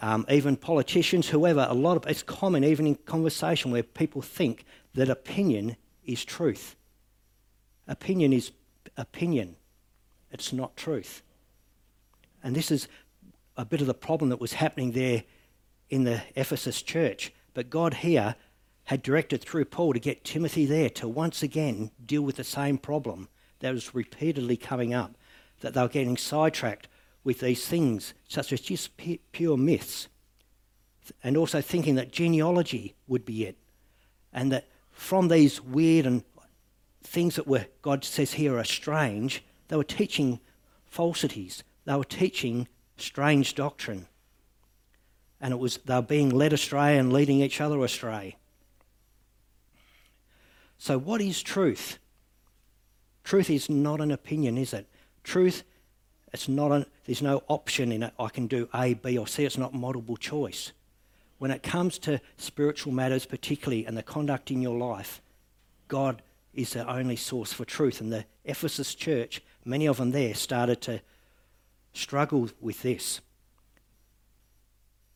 um, 0.00 0.26
even 0.28 0.56
politicians, 0.56 1.28
whoever, 1.28 1.66
a 1.68 1.74
lot 1.74 1.96
of 1.96 2.06
it's 2.06 2.24
common 2.24 2.64
even 2.64 2.88
in 2.88 2.96
conversation 2.96 3.70
where 3.70 3.84
people 3.84 4.20
think 4.20 4.64
that 4.94 5.08
opinion 5.08 5.76
is 6.04 6.24
truth. 6.24 6.74
Opinion 7.86 8.32
is 8.32 8.50
opinion. 8.96 9.56
It's 10.32 10.52
not 10.52 10.76
truth. 10.76 11.22
And 12.42 12.56
this 12.56 12.70
is 12.70 12.88
a 13.56 13.64
bit 13.64 13.80
of 13.80 13.86
the 13.86 13.94
problem 13.94 14.30
that 14.30 14.40
was 14.40 14.54
happening 14.54 14.92
there 14.92 15.22
in 15.90 16.04
the 16.04 16.22
Ephesus 16.34 16.82
church. 16.82 17.32
But 17.54 17.70
God 17.70 17.94
here 17.94 18.36
had 18.84 19.02
directed 19.02 19.42
through 19.42 19.66
Paul 19.66 19.92
to 19.92 20.00
get 20.00 20.24
Timothy 20.24 20.66
there 20.66 20.90
to 20.90 21.08
once 21.08 21.42
again 21.42 21.90
deal 22.04 22.22
with 22.22 22.36
the 22.36 22.44
same 22.44 22.78
problem 22.78 23.28
that 23.60 23.72
was 23.72 23.94
repeatedly 23.94 24.56
coming 24.56 24.92
up, 24.92 25.16
that 25.60 25.74
they 25.74 25.82
were 25.82 25.88
getting 25.88 26.16
sidetracked 26.16 26.88
with 27.24 27.40
these 27.40 27.66
things, 27.66 28.14
such 28.28 28.52
as 28.52 28.60
just 28.60 28.90
pure 29.32 29.56
myths, 29.56 30.08
and 31.22 31.36
also 31.36 31.60
thinking 31.60 31.94
that 31.94 32.10
genealogy 32.10 32.94
would 33.06 33.24
be 33.24 33.44
it, 33.44 33.56
and 34.32 34.50
that 34.50 34.68
from 34.90 35.28
these 35.28 35.60
weird 35.60 36.06
and 36.06 36.24
things 37.02 37.36
that 37.36 37.46
were 37.46 37.66
God 37.82 38.04
says 38.04 38.34
here 38.34 38.58
are 38.58 38.64
strange, 38.64 39.44
they 39.68 39.76
were 39.76 39.84
teaching 39.84 40.40
falsities. 40.84 41.62
They 41.84 41.94
were 41.94 42.04
teaching 42.04 42.68
strange 42.96 43.54
doctrine 43.54 44.06
and 45.42 45.52
it 45.52 45.58
was 45.58 45.78
they 45.84 45.94
were 45.94 46.02
being 46.02 46.30
led 46.30 46.52
astray 46.52 46.96
and 46.96 47.12
leading 47.12 47.42
each 47.42 47.60
other 47.60 47.84
astray. 47.84 48.36
So, 50.78 50.98
what 50.98 51.20
is 51.20 51.42
truth? 51.42 51.98
Truth 53.24 53.50
is 53.50 53.68
not 53.68 54.00
an 54.00 54.10
opinion, 54.10 54.56
is 54.56 54.72
it? 54.72 54.88
Truth, 55.22 55.64
it's 56.32 56.48
not 56.48 56.72
a, 56.72 56.86
there's 57.04 57.22
no 57.22 57.42
option 57.48 57.92
in 57.92 58.02
it. 58.02 58.14
I 58.18 58.28
can 58.28 58.46
do 58.46 58.68
A, 58.74 58.94
B, 58.94 59.18
or 59.18 59.26
C. 59.26 59.44
It's 59.44 59.58
not 59.58 59.74
multiple 59.74 60.16
choice. 60.16 60.72
When 61.38 61.50
it 61.50 61.62
comes 61.62 61.98
to 62.00 62.20
spiritual 62.36 62.92
matters, 62.92 63.26
particularly, 63.26 63.84
and 63.84 63.96
the 63.96 64.02
conduct 64.02 64.50
in 64.50 64.62
your 64.62 64.78
life, 64.78 65.20
God 65.88 66.22
is 66.54 66.72
the 66.72 66.88
only 66.88 67.16
source 67.16 67.52
for 67.52 67.64
truth. 67.64 68.00
And 68.00 68.12
the 68.12 68.24
Ephesus 68.44 68.94
church, 68.94 69.42
many 69.64 69.86
of 69.86 69.98
them 69.98 70.12
there, 70.12 70.34
started 70.34 70.80
to 70.82 71.00
struggle 71.92 72.48
with 72.60 72.82
this. 72.82 73.20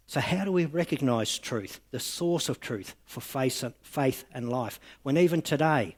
So, 0.07 0.21
how 0.21 0.45
do 0.45 0.53
we 0.53 0.67
recognize 0.67 1.37
truth, 1.37 1.81
the 1.91 1.99
source 1.99 2.49
of 2.49 2.61
truth 2.61 2.95
for 3.05 3.21
faith 3.21 4.25
and 4.33 4.49
life? 4.49 4.79
When 5.03 5.17
even 5.17 5.43
today, 5.43 5.97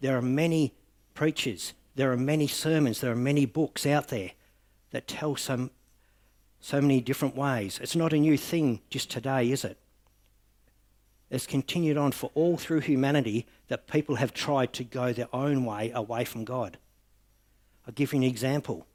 there 0.00 0.16
are 0.16 0.22
many 0.22 0.74
preachers, 1.14 1.74
there 1.94 2.10
are 2.10 2.16
many 2.16 2.48
sermons, 2.48 3.00
there 3.00 3.12
are 3.12 3.16
many 3.16 3.46
books 3.46 3.86
out 3.86 4.08
there 4.08 4.32
that 4.90 5.06
tell 5.06 5.36
some, 5.36 5.70
so 6.60 6.80
many 6.80 7.00
different 7.00 7.36
ways. 7.36 7.78
It's 7.80 7.94
not 7.94 8.12
a 8.12 8.18
new 8.18 8.36
thing 8.36 8.80
just 8.90 9.10
today, 9.10 9.50
is 9.50 9.64
it? 9.64 9.78
It's 11.30 11.46
continued 11.46 11.96
on 11.96 12.12
for 12.12 12.30
all 12.34 12.56
through 12.56 12.80
humanity 12.80 13.46
that 13.68 13.86
people 13.86 14.16
have 14.16 14.34
tried 14.34 14.72
to 14.74 14.84
go 14.84 15.12
their 15.12 15.28
own 15.32 15.64
way 15.64 15.90
away 15.92 16.24
from 16.24 16.44
God. 16.44 16.78
I'll 17.86 17.94
give 17.94 18.12
you 18.12 18.18
an 18.18 18.24
example 18.24 18.86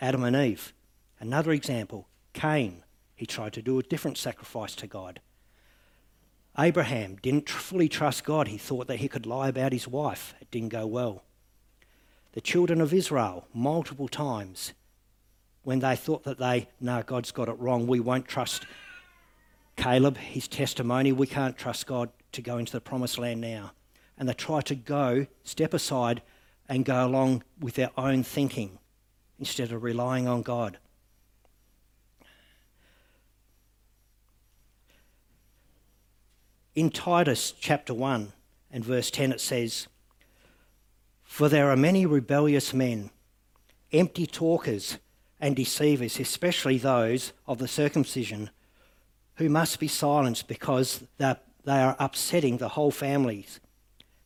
Adam 0.00 0.22
and 0.22 0.36
Eve. 0.36 0.74
Another 1.18 1.52
example 1.52 2.08
Cain 2.32 2.81
he 3.22 3.26
tried 3.26 3.52
to 3.52 3.62
do 3.62 3.78
a 3.78 3.84
different 3.84 4.18
sacrifice 4.18 4.74
to 4.74 4.88
God. 4.88 5.20
Abraham 6.58 7.18
didn't 7.22 7.48
fully 7.48 7.88
trust 7.88 8.24
God. 8.24 8.48
He 8.48 8.58
thought 8.58 8.88
that 8.88 8.98
he 8.98 9.06
could 9.06 9.26
lie 9.26 9.46
about 9.46 9.72
his 9.72 9.86
wife. 9.86 10.34
It 10.40 10.50
didn't 10.50 10.70
go 10.70 10.88
well. 10.88 11.22
The 12.32 12.40
children 12.40 12.80
of 12.80 12.92
Israel, 12.92 13.46
multiple 13.54 14.08
times, 14.08 14.72
when 15.62 15.78
they 15.78 15.94
thought 15.94 16.24
that 16.24 16.40
they, 16.40 16.68
no, 16.80 17.04
God's 17.04 17.30
got 17.30 17.48
it 17.48 17.56
wrong, 17.60 17.86
we 17.86 18.00
won't 18.00 18.26
trust 18.26 18.66
Caleb, 19.76 20.16
his 20.16 20.48
testimony, 20.48 21.12
we 21.12 21.28
can't 21.28 21.56
trust 21.56 21.86
God 21.86 22.10
to 22.32 22.42
go 22.42 22.58
into 22.58 22.72
the 22.72 22.80
promised 22.80 23.18
land 23.18 23.40
now. 23.40 23.70
And 24.18 24.28
they 24.28 24.34
try 24.34 24.62
to 24.62 24.74
go, 24.74 25.28
step 25.44 25.72
aside, 25.72 26.22
and 26.68 26.84
go 26.84 27.06
along 27.06 27.44
with 27.60 27.74
their 27.74 27.92
own 27.96 28.24
thinking 28.24 28.80
instead 29.38 29.70
of 29.70 29.84
relying 29.84 30.26
on 30.26 30.42
God. 30.42 30.78
In 36.74 36.88
Titus 36.88 37.52
chapter 37.52 37.92
1 37.92 38.32
and 38.70 38.84
verse 38.84 39.10
10, 39.10 39.32
it 39.32 39.42
says, 39.42 39.88
For 41.22 41.50
there 41.50 41.70
are 41.70 41.76
many 41.76 42.06
rebellious 42.06 42.72
men, 42.72 43.10
empty 43.92 44.26
talkers, 44.26 44.96
and 45.38 45.54
deceivers, 45.54 46.18
especially 46.18 46.78
those 46.78 47.34
of 47.46 47.58
the 47.58 47.68
circumcision, 47.68 48.48
who 49.34 49.50
must 49.50 49.80
be 49.80 49.88
silenced 49.88 50.48
because 50.48 51.04
they 51.18 51.36
are 51.66 51.96
upsetting 51.98 52.56
the 52.56 52.70
whole 52.70 52.90
families, 52.90 53.60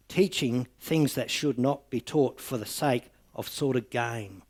teaching 0.06 0.68
things 0.78 1.14
that 1.14 1.32
should 1.32 1.58
not 1.58 1.90
be 1.90 2.00
taught 2.00 2.40
for 2.40 2.58
the 2.58 2.66
sake 2.66 3.10
of 3.34 3.48
sordid 3.48 3.90
gain. 3.90 4.42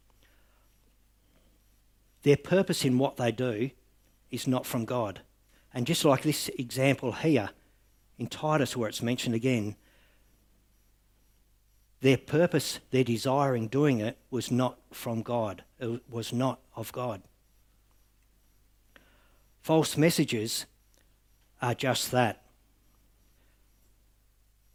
Their 2.24 2.36
purpose 2.36 2.84
in 2.84 2.98
what 2.98 3.16
they 3.16 3.32
do 3.32 3.70
is 4.30 4.46
not 4.46 4.66
from 4.66 4.84
God. 4.84 5.22
And 5.72 5.86
just 5.86 6.04
like 6.04 6.22
this 6.22 6.50
example 6.58 7.12
here 7.12 7.50
in 8.18 8.26
Titus, 8.26 8.76
where 8.76 8.88
it's 8.88 9.02
mentioned 9.02 9.34
again, 9.34 9.76
their 12.00 12.18
purpose, 12.18 12.80
their 12.90 13.04
desire 13.04 13.56
in 13.56 13.68
doing 13.68 14.00
it 14.00 14.18
was 14.30 14.50
not 14.50 14.78
from 14.92 15.22
God, 15.22 15.64
it 15.78 16.02
was 16.08 16.32
not 16.32 16.60
of 16.74 16.92
God. 16.92 17.22
False 19.62 19.96
messages 19.96 20.66
are 21.60 21.74
just 21.74 22.10
that. 22.12 22.42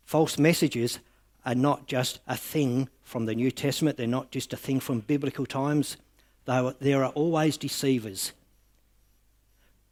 False 0.03 0.37
messages 0.37 0.99
are 1.45 1.55
not 1.55 1.87
just 1.87 2.19
a 2.27 2.35
thing 2.35 2.89
from 3.01 3.25
the 3.25 3.35
New 3.35 3.51
Testament, 3.51 3.97
they're 3.97 4.07
not 4.07 4.31
just 4.31 4.51
a 4.51 4.57
thing 4.57 4.79
from 4.79 4.99
biblical 4.99 5.45
times, 5.45 5.97
there 6.45 7.03
are 7.03 7.11
always 7.13 7.55
deceivers. 7.55 8.33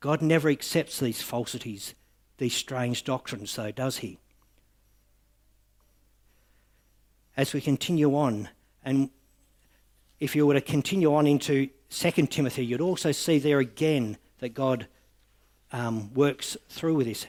God 0.01 0.21
never 0.21 0.49
accepts 0.49 0.99
these 0.99 1.21
falsities, 1.21 1.93
these 2.39 2.55
strange 2.55 3.03
doctrines, 3.03 3.55
though, 3.55 3.71
does 3.71 3.97
He? 3.97 4.19
as 7.39 7.53
we 7.53 7.61
continue 7.61 8.17
on. 8.17 8.49
And 8.83 9.09
if 10.19 10.35
you 10.35 10.45
were 10.45 10.55
to 10.55 10.61
continue 10.61 11.15
on 11.15 11.25
into 11.25 11.69
2 11.89 12.11
Timothy, 12.27 12.65
you'd 12.65 12.81
also 12.81 13.13
see 13.13 13.39
there 13.39 13.59
again 13.59 14.17
that 14.39 14.49
God 14.49 14.87
um, 15.71 16.13
works 16.13 16.57
through 16.67 16.95
with 16.95 17.07
this. 17.07 17.27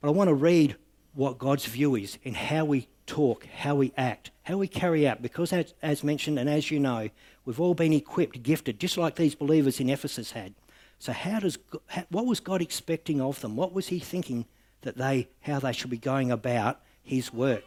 But 0.00 0.08
I 0.08 0.10
want 0.10 0.28
to 0.28 0.34
read 0.34 0.74
what 1.12 1.38
God's 1.38 1.64
view 1.64 1.94
is 1.94 2.18
in 2.24 2.34
how 2.34 2.64
we 2.64 2.88
talk, 3.06 3.46
how 3.46 3.76
we 3.76 3.92
act, 3.96 4.32
how 4.42 4.56
we 4.58 4.66
carry 4.66 5.06
out, 5.06 5.22
because 5.22 5.52
as, 5.52 5.74
as 5.80 6.02
mentioned 6.02 6.36
and 6.36 6.50
as 6.50 6.72
you 6.72 6.80
know, 6.80 7.08
we've 7.44 7.60
all 7.60 7.74
been 7.74 7.92
equipped, 7.92 8.42
gifted, 8.42 8.80
just 8.80 8.98
like 8.98 9.14
these 9.14 9.36
believers 9.36 9.78
in 9.78 9.90
Ephesus 9.90 10.32
had. 10.32 10.54
So 11.04 11.12
how 11.12 11.38
does 11.38 11.58
how, 11.88 12.04
what 12.08 12.24
was 12.24 12.40
God 12.40 12.62
expecting 12.62 13.20
of 13.20 13.42
them? 13.42 13.56
What 13.56 13.74
was 13.74 13.88
He 13.88 13.98
thinking 13.98 14.46
that 14.80 14.96
they 14.96 15.28
how 15.42 15.58
they 15.58 15.74
should 15.74 15.90
be 15.90 15.98
going 15.98 16.30
about 16.30 16.80
His 17.02 17.30
work? 17.30 17.62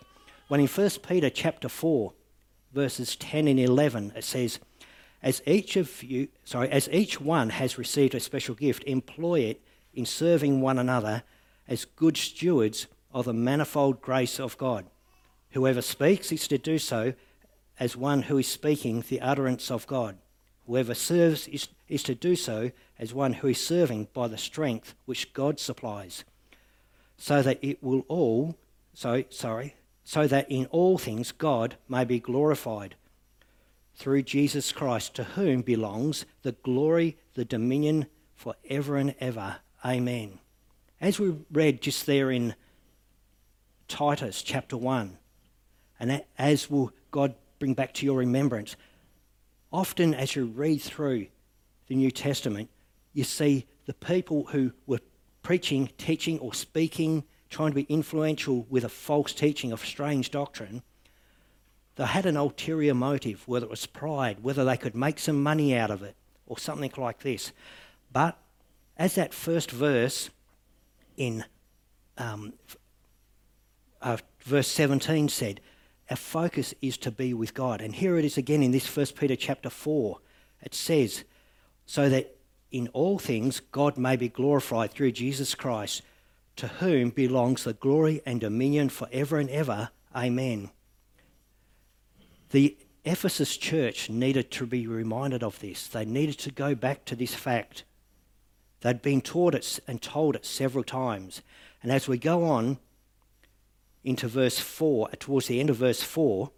When 0.48 0.60
in 0.60 0.66
1 0.66 0.90
Peter 1.08 1.30
chapter 1.30 1.70
4, 1.70 2.14
verses 2.74 3.16
10 3.16 3.48
and 3.48 3.60
11, 3.60 4.14
it 4.16 4.24
says, 4.24 4.58
as 5.22 5.44
each 5.46 5.76
of 5.76 6.02
you, 6.02 6.30
sorry, 6.46 6.68
as 6.70 6.90
each 6.92 7.22
one 7.22 7.52
has 7.52 7.78
received 7.78 8.16
a 8.16 8.20
special 8.20 8.56
gift, 8.56 8.84
employ 8.86 9.42
it 9.42 9.62
in 9.94 10.08
serving 10.08 10.60
one 10.60 10.80
another 10.80 11.22
as 11.68 11.86
good 11.86 12.18
stewards 12.18 12.88
of 13.14 13.26
the 13.26 13.34
manifold 13.34 14.02
grace 14.02 14.40
of 14.40 14.58
God. 14.58 14.88
Whoever 15.52 15.84
speaks 15.84 16.32
is 16.32 16.48
to 16.48 16.58
do 16.58 16.80
so 16.80 17.14
as 17.80 17.96
one 17.96 18.24
who 18.24 18.40
is 18.40 18.48
speaking 18.48 19.04
the 19.08 19.22
utterance 19.22 19.70
of 19.70 19.86
God. 19.86 20.18
Whoever 20.66 20.96
serves 20.96 21.48
is, 21.48 21.68
is 21.88 22.02
to 22.02 22.16
do 22.16 22.36
so 22.36 22.72
as 23.00 23.14
one 23.14 23.34
who 23.34 23.48
is 23.48 23.64
serving 23.64 24.08
by 24.14 24.28
the 24.28 24.38
strength 24.38 24.96
which 25.06 25.34
God 25.34 25.60
supplies, 25.60 26.24
so 27.18 27.42
that 27.42 27.60
it 27.62 27.82
will 27.84 28.06
all, 28.08 28.58
so 28.94 29.24
sorry, 29.30 29.76
so 30.04 30.28
that 30.28 30.50
in 30.50 30.66
all 30.68 30.98
things 30.98 31.32
God 31.32 31.76
may 31.88 32.06
be 32.06 32.20
glorified 32.20 32.96
through 33.96 34.22
Jesus 34.22 34.72
Christ, 34.72 35.16
to 35.16 35.24
whom 35.24 35.62
belongs 35.62 36.26
the 36.44 36.52
glory, 36.52 37.18
the 37.34 37.46
dominion 37.46 38.06
for 38.36 38.56
ever 38.70 38.98
and 38.98 39.16
ever. 39.20 39.58
Amen. 39.84 40.40
As 41.02 41.20
we 41.20 41.36
read 41.52 41.82
just 41.82 42.06
there 42.06 42.32
in 42.32 42.56
Titus 43.88 44.44
chapter 44.44 44.78
1, 44.78 45.18
and 46.00 46.24
as 46.38 46.70
will 46.70 46.92
God 47.10 47.34
bring 47.60 47.74
back 47.74 47.94
to 47.96 48.06
your 48.06 48.18
remembrance, 48.18 48.76
often 49.74 50.14
as 50.14 50.36
you 50.36 50.46
read 50.46 50.82
through 50.82 51.28
the 51.88 51.96
New 51.96 52.12
Testament, 52.12 52.70
you 53.18 53.24
see 53.24 53.66
the 53.88 53.96
people 53.96 54.46
who 54.52 54.72
were 54.86 55.00
preaching, 55.42 55.90
teaching, 55.98 56.38
or 56.38 56.54
speaking 56.54 57.24
trying 57.50 57.72
to 57.72 57.76
be 57.76 57.88
influential 57.90 58.68
with 58.70 58.84
a 58.84 58.90
false 58.90 59.34
teaching 59.34 59.72
of 59.72 59.84
strange 59.84 60.30
doctrine, 60.30 60.84
they 61.96 62.06
had 62.06 62.28
an 62.28 62.38
ulterior 62.38 62.94
motive, 62.94 63.42
whether 63.48 63.66
it 63.66 63.72
was 63.72 63.88
pride, 63.88 64.44
whether 64.44 64.64
they 64.64 64.78
could 64.78 64.94
make 64.94 65.18
some 65.18 65.42
money 65.42 65.76
out 65.76 65.90
of 65.90 66.04
it, 66.04 66.16
or 66.46 66.60
something 66.60 66.92
like 66.96 67.22
this. 67.22 67.54
But 68.14 68.38
as 68.98 69.16
that 69.16 69.34
first 69.34 69.72
verse 69.72 70.30
in 71.16 71.44
um, 72.20 72.54
uh, 74.00 74.18
verse 74.44 74.68
17 74.68 75.30
said, 75.30 75.60
our 76.12 76.18
focus 76.18 76.76
is 76.84 76.98
to 77.00 77.10
be 77.10 77.34
with 77.34 77.56
God. 77.56 77.82
And 77.82 77.96
here 77.96 78.20
it 78.20 78.26
is 78.26 78.38
again 78.38 78.62
in 78.62 78.72
this 78.72 78.86
First 78.86 79.16
Peter 79.16 79.36
chapter 79.36 79.72
4. 79.72 80.20
It 80.62 80.76
says, 80.76 81.24
so 81.88 82.10
that 82.10 82.37
in 82.72 82.88
all 82.90 83.20
things 83.20 83.60
God 83.72 83.98
may 83.98 84.16
be 84.16 84.30
glorified 84.30 84.92
through 84.92 85.12
Jesus 85.14 85.56
Christ, 85.56 86.02
to 86.58 86.68
whom 86.68 87.10
belongs 87.12 87.64
the 87.64 87.74
glory 87.74 88.22
and 88.26 88.42
dominion 88.42 88.90
forever 88.90 89.38
and 89.38 89.50
ever. 89.50 89.90
Amen. 90.16 90.72
The 92.50 92.78
Ephesus 93.06 93.56
church 93.58 94.10
needed 94.10 94.52
to 94.52 94.66
be 94.66 94.88
reminded 94.88 95.44
of 95.44 95.60
this. 95.60 95.88
They 95.88 96.06
needed 96.06 96.40
to 96.40 96.52
go 96.52 96.76
back 96.76 97.06
to 97.06 97.16
this 97.16 97.34
fact. 97.34 97.84
They'd 98.82 99.02
been 99.02 99.22
taught 99.22 99.56
it 99.56 99.80
and 99.88 100.02
told 100.02 100.36
it 100.36 100.46
several 100.46 100.84
times. 100.84 101.42
And 101.82 101.92
as 101.92 102.08
we 102.08 102.18
go 102.18 102.44
on 102.44 102.80
into 104.04 104.28
verse 104.28 104.60
4, 104.60 105.10
uh, 105.12 105.16
towards 105.20 105.48
the 105.48 105.60
end 105.60 105.70
of 105.70 105.78
verse 105.78 106.02
4, 106.02 106.52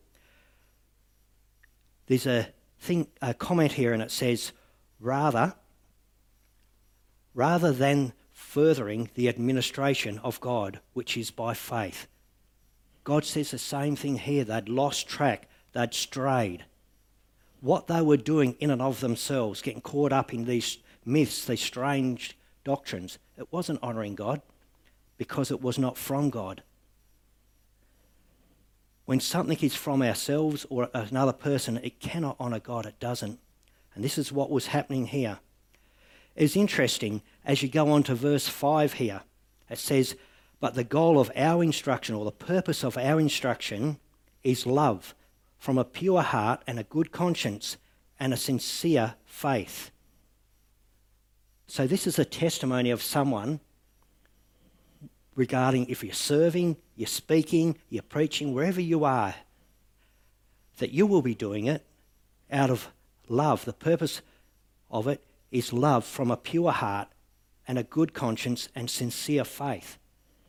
there's 2.07 2.25
a 2.25 2.49
thing, 2.79 3.07
a 3.21 3.33
comment 3.33 3.73
here, 3.73 3.93
and 3.93 4.01
it 4.01 4.11
says, 4.11 4.51
rather, 4.99 5.53
rather 7.39 7.71
than 7.71 8.11
furthering 8.33 9.09
the 9.15 9.29
administration 9.29 10.19
of 10.25 10.41
God, 10.41 10.81
which 10.91 11.15
is 11.15 11.31
by 11.31 11.53
faith. 11.53 12.05
God 13.05 13.23
says 13.23 13.51
the 13.51 13.57
same 13.57 13.95
thing 13.95 14.17
here. 14.17 14.43
They'd 14.43 14.67
lost 14.67 15.07
track, 15.07 15.47
they'd 15.71 15.93
strayed. 15.93 16.65
What 17.61 17.87
they 17.87 18.01
were 18.01 18.17
doing 18.17 18.57
in 18.59 18.69
and 18.71 18.81
of 18.81 18.99
themselves, 18.99 19.61
getting 19.61 19.79
caught 19.79 20.11
up 20.11 20.33
in 20.33 20.43
these 20.43 20.79
myths, 21.05 21.45
these 21.45 21.61
strange 21.61 22.37
doctrines, 22.65 23.19
it 23.37 23.47
wasn't 23.53 23.81
honouring 23.81 24.15
God 24.15 24.41
because 25.17 25.49
it 25.49 25.61
was 25.61 25.79
not 25.79 25.97
from 25.97 26.29
God. 26.29 26.61
When 29.05 29.21
something 29.21 29.59
is 29.61 29.75
from 29.75 30.01
ourselves 30.01 30.65
or 30.69 30.89
another 30.93 31.31
person, 31.31 31.79
it 31.81 32.01
cannot 32.01 32.37
honour 32.37 32.59
God, 32.59 32.85
it 32.85 32.99
doesn't. 32.99 33.39
And 33.95 34.03
this 34.03 34.17
is 34.17 34.29
what 34.29 34.51
was 34.51 34.67
happening 34.67 35.05
here. 35.05 35.39
It's 36.39 36.55
interesting 36.55 37.21
as 37.43 37.61
you 37.61 37.67
go 37.67 37.91
on 37.91 38.03
to 38.03 38.15
verse 38.15 38.47
5 38.47 38.93
here. 38.93 39.23
It 39.69 39.77
says, 39.77 40.15
But 40.61 40.73
the 40.73 40.85
goal 40.85 41.19
of 41.19 41.29
our 41.35 41.61
instruction, 41.61 42.15
or 42.15 42.23
the 42.23 42.31
purpose 42.31 42.81
of 42.81 42.97
our 42.97 43.19
instruction, 43.19 43.99
is 44.41 44.65
love 44.65 45.13
from 45.57 45.77
a 45.77 45.83
pure 45.83 46.21
heart 46.21 46.63
and 46.65 46.79
a 46.79 46.85
good 46.85 47.11
conscience 47.11 47.75
and 48.21 48.33
a 48.33 48.37
sincere 48.37 49.15
faith. 49.25 49.91
So, 51.67 51.85
this 51.85 52.07
is 52.07 52.17
a 52.17 52.25
testimony 52.25 52.89
of 52.89 53.03
someone 53.03 53.59
regarding 55.35 55.89
if 55.89 56.05
you're 56.05 56.13
serving, 56.13 56.77
you're 56.95 57.07
speaking, 57.07 57.77
you're 57.89 58.01
preaching, 58.01 58.53
wherever 58.53 58.79
you 58.79 59.03
are, 59.03 59.35
that 60.77 60.91
you 60.91 61.05
will 61.05 61.21
be 61.21 61.35
doing 61.35 61.67
it 61.67 61.85
out 62.49 62.69
of 62.69 62.87
love. 63.27 63.65
The 63.65 63.73
purpose 63.73 64.21
of 64.89 65.05
it 65.05 65.21
is 65.51 65.73
love 65.73 66.05
from 66.05 66.31
a 66.31 66.37
pure 66.37 66.71
heart 66.71 67.07
and 67.67 67.77
a 67.77 67.83
good 67.83 68.13
conscience 68.13 68.69
and 68.75 68.89
sincere 68.89 69.43
faith. 69.43 69.97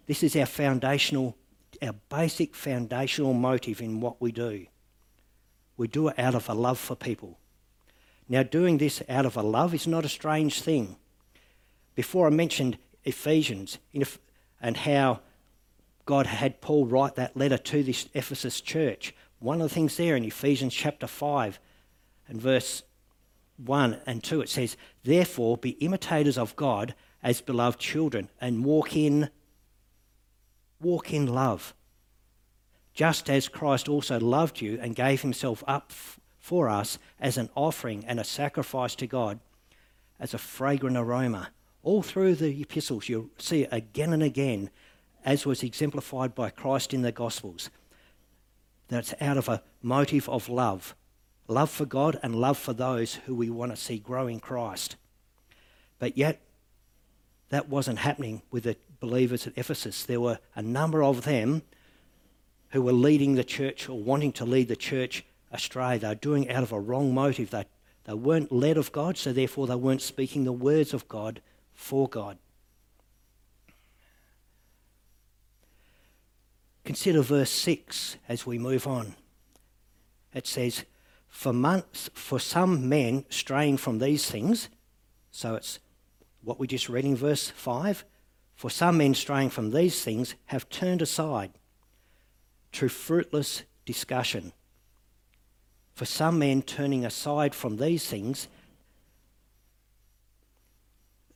This 0.06 0.22
is 0.22 0.34
our 0.36 0.46
foundational, 0.46 1.36
our 1.82 1.94
basic 2.08 2.54
foundational 2.54 3.34
motive 3.34 3.80
in 3.80 4.00
what 4.00 4.20
we 4.20 4.32
do. 4.32 4.66
We 5.76 5.88
do 5.88 6.08
it 6.08 6.18
out 6.18 6.34
of 6.34 6.48
a 6.48 6.54
love 6.54 6.78
for 6.78 6.94
people. 6.94 7.38
Now, 8.28 8.42
doing 8.42 8.78
this 8.78 9.02
out 9.08 9.26
of 9.26 9.36
a 9.36 9.42
love 9.42 9.74
is 9.74 9.86
not 9.86 10.04
a 10.04 10.08
strange 10.08 10.62
thing. 10.62 10.96
Before 11.94 12.26
I 12.26 12.30
mentioned 12.30 12.78
Ephesians 13.04 13.78
and 14.60 14.76
how 14.76 15.20
God 16.06 16.26
had 16.26 16.60
Paul 16.60 16.86
write 16.86 17.14
that 17.16 17.36
letter 17.36 17.58
to 17.58 17.82
this 17.82 18.08
Ephesus 18.14 18.60
church, 18.60 19.14
one 19.38 19.60
of 19.60 19.68
the 19.68 19.74
things 19.74 19.96
there 19.96 20.16
in 20.16 20.24
Ephesians 20.24 20.74
chapter 20.74 21.06
5 21.06 21.58
and 22.28 22.40
verse 22.40 22.82
1 23.64 24.00
and 24.06 24.22
2, 24.22 24.40
it 24.40 24.48
says, 24.48 24.76
Therefore 25.04 25.56
be 25.56 25.70
imitators 25.70 26.38
of 26.38 26.56
God 26.56 26.94
as 27.22 27.40
beloved 27.40 27.78
children 27.78 28.28
and 28.40 28.64
walk 28.64 28.96
in 28.96 29.30
walk 30.80 31.12
in 31.12 31.26
love. 31.26 31.74
Just 32.94 33.28
as 33.28 33.48
Christ 33.48 33.88
also 33.88 34.18
loved 34.18 34.62
you 34.62 34.78
and 34.80 34.96
gave 34.96 35.20
himself 35.20 35.62
up 35.66 35.88
f- 35.90 36.18
for 36.38 36.70
us 36.70 36.98
as 37.20 37.36
an 37.36 37.50
offering 37.54 38.02
and 38.06 38.18
a 38.18 38.24
sacrifice 38.24 38.94
to 38.96 39.06
God 39.06 39.40
as 40.18 40.32
a 40.32 40.38
fragrant 40.38 40.96
aroma. 40.96 41.50
All 41.82 42.02
through 42.02 42.36
the 42.36 42.62
epistles, 42.62 43.08
you'll 43.08 43.28
see 43.38 43.64
again 43.64 44.14
and 44.14 44.22
again, 44.22 44.70
as 45.22 45.44
was 45.44 45.62
exemplified 45.62 46.34
by 46.34 46.48
Christ 46.48 46.94
in 46.94 47.02
the 47.02 47.12
Gospels. 47.12 47.68
That's 48.88 49.14
out 49.20 49.36
of 49.36 49.48
a 49.48 49.62
motive 49.82 50.28
of 50.30 50.48
love 50.48 50.94
love 51.50 51.70
for 51.70 51.84
God 51.84 52.18
and 52.22 52.34
love 52.34 52.56
for 52.56 52.72
those 52.72 53.14
who 53.26 53.34
we 53.34 53.50
want 53.50 53.72
to 53.72 53.76
see 53.76 53.98
grow 53.98 54.26
in 54.26 54.40
Christ. 54.40 54.96
But 55.98 56.16
yet, 56.16 56.40
that 57.50 57.68
wasn't 57.68 57.98
happening 57.98 58.42
with 58.50 58.64
the 58.64 58.76
believers 59.00 59.46
at 59.46 59.52
Ephesus. 59.56 60.04
There 60.04 60.20
were 60.20 60.38
a 60.54 60.62
number 60.62 61.02
of 61.02 61.24
them 61.24 61.62
who 62.70 62.82
were 62.82 62.92
leading 62.92 63.34
the 63.34 63.44
church 63.44 63.88
or 63.88 63.98
wanting 63.98 64.32
to 64.32 64.44
lead 64.44 64.68
the 64.68 64.76
church 64.76 65.24
astray. 65.50 65.98
They 65.98 66.08
were 66.08 66.14
doing 66.14 66.44
it 66.44 66.54
out 66.54 66.62
of 66.62 66.72
a 66.72 66.78
wrong 66.78 67.12
motive. 67.12 67.50
They, 67.50 67.64
they 68.04 68.14
weren't 68.14 68.52
led 68.52 68.76
of 68.76 68.92
God, 68.92 69.18
so 69.18 69.32
therefore 69.32 69.66
they 69.66 69.74
weren't 69.74 70.02
speaking 70.02 70.44
the 70.44 70.52
words 70.52 70.94
of 70.94 71.08
God 71.08 71.40
for 71.74 72.08
God. 72.08 72.38
Consider 76.84 77.22
verse 77.22 77.50
6 77.50 78.16
as 78.28 78.46
we 78.46 78.58
move 78.58 78.86
on. 78.86 79.14
It 80.32 80.46
says, 80.46 80.84
For 81.30 81.52
months, 81.52 82.10
for 82.12 82.38
some 82.38 82.88
men 82.88 83.24
straying 83.30 83.78
from 83.78 83.98
these 83.98 84.30
things, 84.30 84.68
so 85.30 85.54
it's 85.54 85.78
what 86.42 86.58
we 86.58 86.66
just 86.66 86.88
read 86.88 87.04
in 87.04 87.16
verse 87.16 87.48
5, 87.48 88.04
for 88.56 88.68
some 88.68 88.98
men 88.98 89.14
straying 89.14 89.50
from 89.50 89.70
these 89.70 90.04
things 90.04 90.34
have 90.46 90.68
turned 90.68 91.00
aside 91.00 91.52
to 92.72 92.88
fruitless 92.88 93.62
discussion. 93.86 94.52
For 95.94 96.04
some 96.04 96.38
men 96.38 96.62
turning 96.62 97.04
aside 97.04 97.54
from 97.54 97.76
these 97.76 98.06
things, 98.06 98.48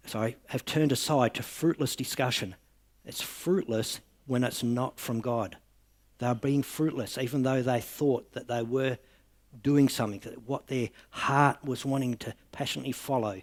sorry, 0.06 0.36
have 0.48 0.64
turned 0.64 0.92
aside 0.92 1.34
to 1.34 1.42
fruitless 1.42 1.96
discussion. 1.96 2.56
It's 3.04 3.22
fruitless 3.22 4.00
when 4.26 4.44
it's 4.44 4.62
not 4.62 4.98
from 4.98 5.20
God. 5.20 5.56
They 6.18 6.26
are 6.26 6.34
being 6.34 6.62
fruitless, 6.62 7.16
even 7.18 7.42
though 7.42 7.62
they 7.62 7.80
thought 7.80 8.32
that 8.32 8.48
they 8.48 8.62
were 8.62 8.98
doing 9.62 9.88
something, 9.88 10.20
that 10.20 10.48
what 10.48 10.66
their 10.66 10.90
heart 11.10 11.64
was 11.64 11.84
wanting 11.84 12.16
to 12.18 12.34
passionately 12.52 12.92
follow. 12.92 13.42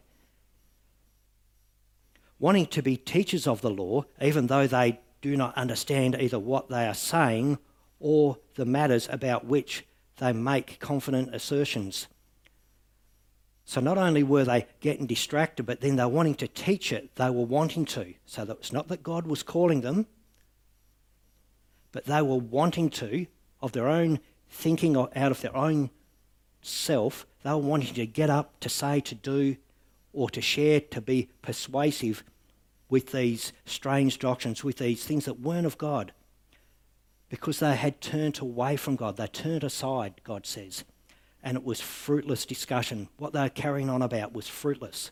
Wanting 2.40 2.66
to 2.68 2.82
be 2.82 2.98
teachers 2.98 3.48
of 3.48 3.62
the 3.62 3.70
law, 3.70 4.06
even 4.22 4.48
though 4.48 4.68
they 4.68 5.00
do 5.22 5.38
not 5.38 5.56
understand 5.56 6.16
either 6.20 6.40
what 6.40 6.70
they 6.70 6.88
are 6.88 6.94
saying 6.94 7.60
or 8.00 8.38
the 8.56 8.66
matters 8.66 9.08
about 9.12 9.46
which 9.46 9.86
they 10.18 10.34
make 10.34 10.80
confident 10.80 11.34
assertions. 11.34 12.08
So 13.64 13.80
not 13.80 13.98
only 13.98 14.24
were 14.24 14.44
they 14.44 14.68
getting 14.80 15.06
distracted, 15.06 15.64
but 15.66 15.82
then 15.82 15.96
they 15.96 16.04
were 16.04 16.10
wanting 16.10 16.36
to 16.36 16.48
teach 16.48 16.92
it. 16.92 17.16
They 17.16 17.30
were 17.30 17.46
wanting 17.46 17.86
to. 17.86 18.14
So 18.26 18.44
that 18.44 18.58
it's 18.58 18.74
not 18.74 18.88
that 18.90 19.04
God 19.04 19.28
was 19.28 19.44
calling 19.44 19.82
them, 19.82 20.08
but 21.92 22.06
they 22.06 22.22
were 22.22 22.38
wanting 22.38 22.90
to, 22.90 23.28
of 23.62 23.72
their 23.72 23.88
own 23.88 24.20
thinking 24.50 24.98
or 24.98 25.10
out 25.16 25.32
of 25.32 25.42
their 25.42 25.56
own 25.56 25.90
self, 26.62 27.26
they 27.44 27.52
were 27.52 27.58
wanting 27.58 27.94
to 27.96 28.06
get 28.06 28.30
up 28.30 28.60
to 28.60 28.70
say, 28.70 29.00
to 29.02 29.16
do, 29.16 29.58
or 30.14 30.30
to 30.30 30.42
share, 30.42 30.82
to 30.82 31.02
be 31.02 31.30
persuasive 31.42 32.24
with 32.90 33.12
these 33.12 33.54
strange 33.66 34.20
doctrines, 34.20 34.64
with 34.64 34.78
these 34.78 35.04
things 35.04 35.26
that 35.26 35.40
weren't 35.40 35.66
of 35.66 35.78
God. 35.78 36.14
Because 37.30 37.60
they 37.60 37.76
had 37.76 38.02
turned 38.02 38.40
away 38.40 38.76
from 38.76 38.98
God. 38.98 39.16
They 39.16 39.28
turned 39.28 39.64
aside, 39.64 40.22
God 40.24 40.46
says. 40.46 40.84
And 41.42 41.56
it 41.56 41.64
was 41.64 41.80
fruitless 41.80 42.46
discussion. 42.46 43.08
What 43.18 43.32
they 43.32 43.42
were 43.42 43.50
carrying 43.50 43.90
on 43.90 44.02
about 44.02 44.34
was 44.34 44.50
fruitless. 44.50 45.12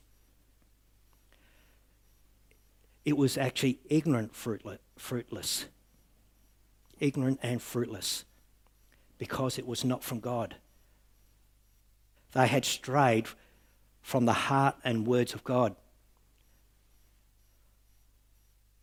It 3.05 3.15
was 3.15 3.38
actually 3.38 3.79
ignorant, 3.89 4.35
fruitless 4.35 5.65
ignorant 6.99 7.39
and 7.41 7.62
fruitless 7.62 8.25
because 9.17 9.57
it 9.57 9.67
was 9.67 9.83
not 9.83 10.03
from 10.03 10.19
God. 10.19 10.55
They 12.31 12.47
had 12.47 12.65
strayed 12.65 13.27
from 14.01 14.25
the 14.25 14.33
heart 14.33 14.75
and 14.83 15.07
words 15.07 15.33
of 15.33 15.43
God. 15.43 15.75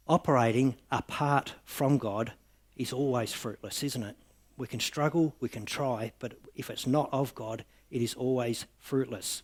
Operating 0.08 0.76
apart 0.90 1.54
from 1.64 1.98
God 1.98 2.32
is 2.76 2.92
always 2.92 3.32
fruitless, 3.32 3.82
isn't 3.82 4.02
it? 4.02 4.16
We 4.56 4.66
can 4.66 4.80
struggle, 4.80 5.34
we 5.40 5.48
can 5.48 5.66
try, 5.66 6.12
but 6.18 6.34
if 6.54 6.70
it's 6.70 6.86
not 6.86 7.08
of 7.12 7.34
God, 7.34 7.64
it 7.90 8.02
is 8.02 8.14
always 8.14 8.66
fruitless. 8.78 9.42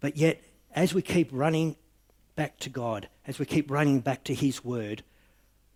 But 0.00 0.16
yet, 0.16 0.42
as 0.72 0.94
we 0.94 1.02
keep 1.02 1.28
running 1.32 1.76
back 2.36 2.58
to 2.60 2.70
God, 2.70 3.08
as 3.26 3.38
we 3.38 3.46
keep 3.46 3.70
running 3.70 4.00
back 4.00 4.24
to 4.24 4.34
His 4.34 4.64
Word, 4.64 5.02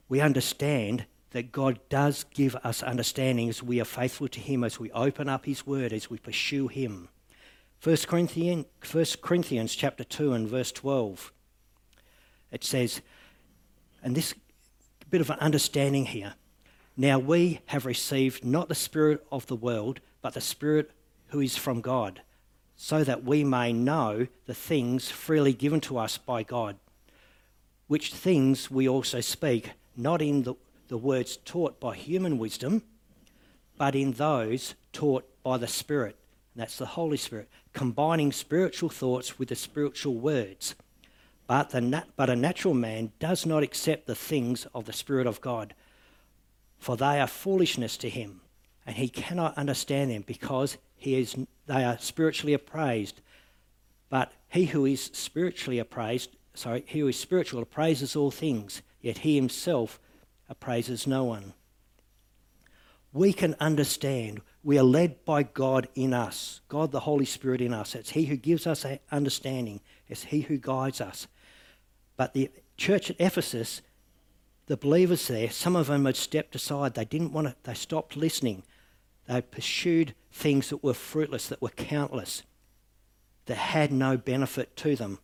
we 0.09 0.21
understand 0.21 1.07
that 1.35 1.51
God 1.51 1.81
does 1.89 2.25
give 2.33 2.55
us 2.63 2.81
understanding 2.81 3.49
as 3.49 3.61
we 3.61 3.81
are 3.81 3.85
faithful 3.85 4.29
to 4.29 4.39
Him, 4.39 4.63
as 4.63 4.79
we 4.79 4.93
open 4.93 5.29
up 5.29 5.47
His 5.47 5.67
Word, 5.67 5.93
as 5.93 6.09
we 6.09 6.17
pursue 6.17 6.69
Him. 6.69 7.09
1 7.83 7.97
Corinthians, 8.07 8.67
1 8.93 9.05
Corinthians 9.21 9.75
chapter 9.75 10.05
2 10.05 10.33
and 10.33 10.47
verse 10.47 10.71
12, 10.71 11.33
it 12.53 12.63
says, 12.63 13.01
and 14.01 14.15
this 14.15 14.33
bit 15.11 15.21
of 15.21 15.29
an 15.29 15.41
understanding 15.41 16.07
here. 16.07 16.35
Now 16.97 17.19
we 17.19 17.59
have 17.67 17.85
received 17.85 18.45
not 18.45 18.69
the 18.69 18.77
Spirit 18.77 19.27
of 19.33 19.49
the 19.49 19.57
world, 19.57 19.99
but 20.23 20.35
the 20.35 20.41
Spirit 20.41 20.93
who 21.29 21.41
is 21.41 21.57
from 21.57 21.81
God, 21.81 22.23
so 22.77 23.03
that 23.03 23.25
we 23.25 23.43
may 23.43 23.73
know 23.73 24.29
the 24.47 24.55
things 24.55 25.11
freely 25.11 25.53
given 25.53 25.81
to 25.81 25.99
us 25.99 26.17
by 26.17 26.45
God, 26.45 26.77
which 27.89 28.15
things 28.15 28.71
we 28.71 28.89
also 28.89 29.21
speak 29.21 29.73
not 29.97 30.23
in 30.23 30.43
the, 30.43 30.55
the 30.89 30.99
words 30.99 31.37
taught 31.39 31.81
by 31.81 31.95
human 31.95 32.39
wisdom, 32.39 32.83
but 33.77 33.95
in 33.95 34.13
those 34.13 34.75
taught 34.93 35.25
by 35.43 35.57
the 35.57 35.67
Spirit. 35.67 36.17
That's 36.57 36.79
the 36.79 36.87
Holy 36.87 37.17
Spirit, 37.17 37.49
combining 37.73 38.31
spiritual 38.31 38.89
thoughts 38.89 39.39
with 39.39 39.49
the 39.49 39.57
spiritual 39.57 40.15
words. 40.15 40.75
But, 41.47 41.71
the 41.71 41.81
nat- 41.81 42.09
but 42.17 42.31
a 42.31 42.37
natural 42.37 42.75
man 42.75 43.13
does 43.19 43.45
not 43.45 43.63
accept 43.63 44.07
the 44.07 44.15
things 44.15 44.67
of 44.75 44.85
the 44.85 44.93
Spirit 44.93 45.27
of 45.27 45.41
God, 45.41 45.75
for 46.79 46.97
they 46.97 47.21
are 47.21 47.27
foolishness 47.27 47.97
to 47.99 48.09
him, 48.09 48.41
and 48.87 48.97
he 48.97 49.09
cannot 49.09 49.59
understand 49.59 50.11
them 50.11 50.25
because 50.27 50.79
he 50.97 51.17
is, 51.17 51.37
they 51.67 51.85
are 51.85 51.99
spiritually 51.99 52.55
appraised. 52.55 53.21
But 54.09 54.33
he 54.49 54.67
who 54.67 54.87
is 54.87 55.11
spiritually 55.13 55.79
appraised, 55.79 56.31
sorry, 56.55 56.85
he 56.87 57.01
who 57.01 57.09
is 57.09 57.19
spiritual 57.19 57.63
appraises 57.63 58.15
all 58.15 58.31
things 58.31 58.81
yet 59.05 59.19
he 59.19 59.37
himself 59.37 60.01
appraises 60.49 61.07
no 61.07 61.25
one. 61.25 61.55
We 63.13 63.33
can 63.33 63.55
understand. 63.61 64.41
We 64.63 64.79
are 64.79 64.85
led 64.85 65.25
by 65.25 65.45
God 65.45 65.89
in 65.95 66.13
us, 66.13 66.61
God 66.69 66.91
the 66.91 67.01
Holy 67.01 67.25
Spirit 67.25 67.61
in 67.61 67.73
us. 67.73 67.95
It's 67.95 68.11
He 68.11 68.27
who 68.27 68.37
gives 68.37 68.67
us 68.67 68.85
understanding, 69.11 69.81
it's 70.09 70.25
He 70.25 70.43
who 70.43 70.59
guides 70.59 71.01
us. 71.01 71.27
But 72.17 72.35
the 72.35 72.51
church 72.77 73.11
at 73.11 73.21
Ephesus, 73.21 73.83
the 74.67 74.77
believers 74.77 75.29
there, 75.29 75.51
some 75.51 75.77
of 75.77 75.89
them 75.89 76.07
had 76.07 76.17
stepped 76.17 76.55
aside. 76.55 76.95
They 76.95 77.05
didn't 77.05 77.33
want 77.33 77.49
to, 77.49 77.57
they 77.63 77.75
stopped 77.75 78.17
listening. 78.17 78.63
They 79.27 79.41
pursued 79.43 80.15
things 80.33 80.71
that 80.71 80.83
were 80.83 80.95
fruitless, 80.95 81.49
that 81.49 81.63
were 81.63 81.71
countless, 81.71 82.43
that 83.47 83.57
had 83.57 83.93
no 83.93 84.17
benefit 84.17 84.77
to 84.77 84.97
them. 84.97 85.19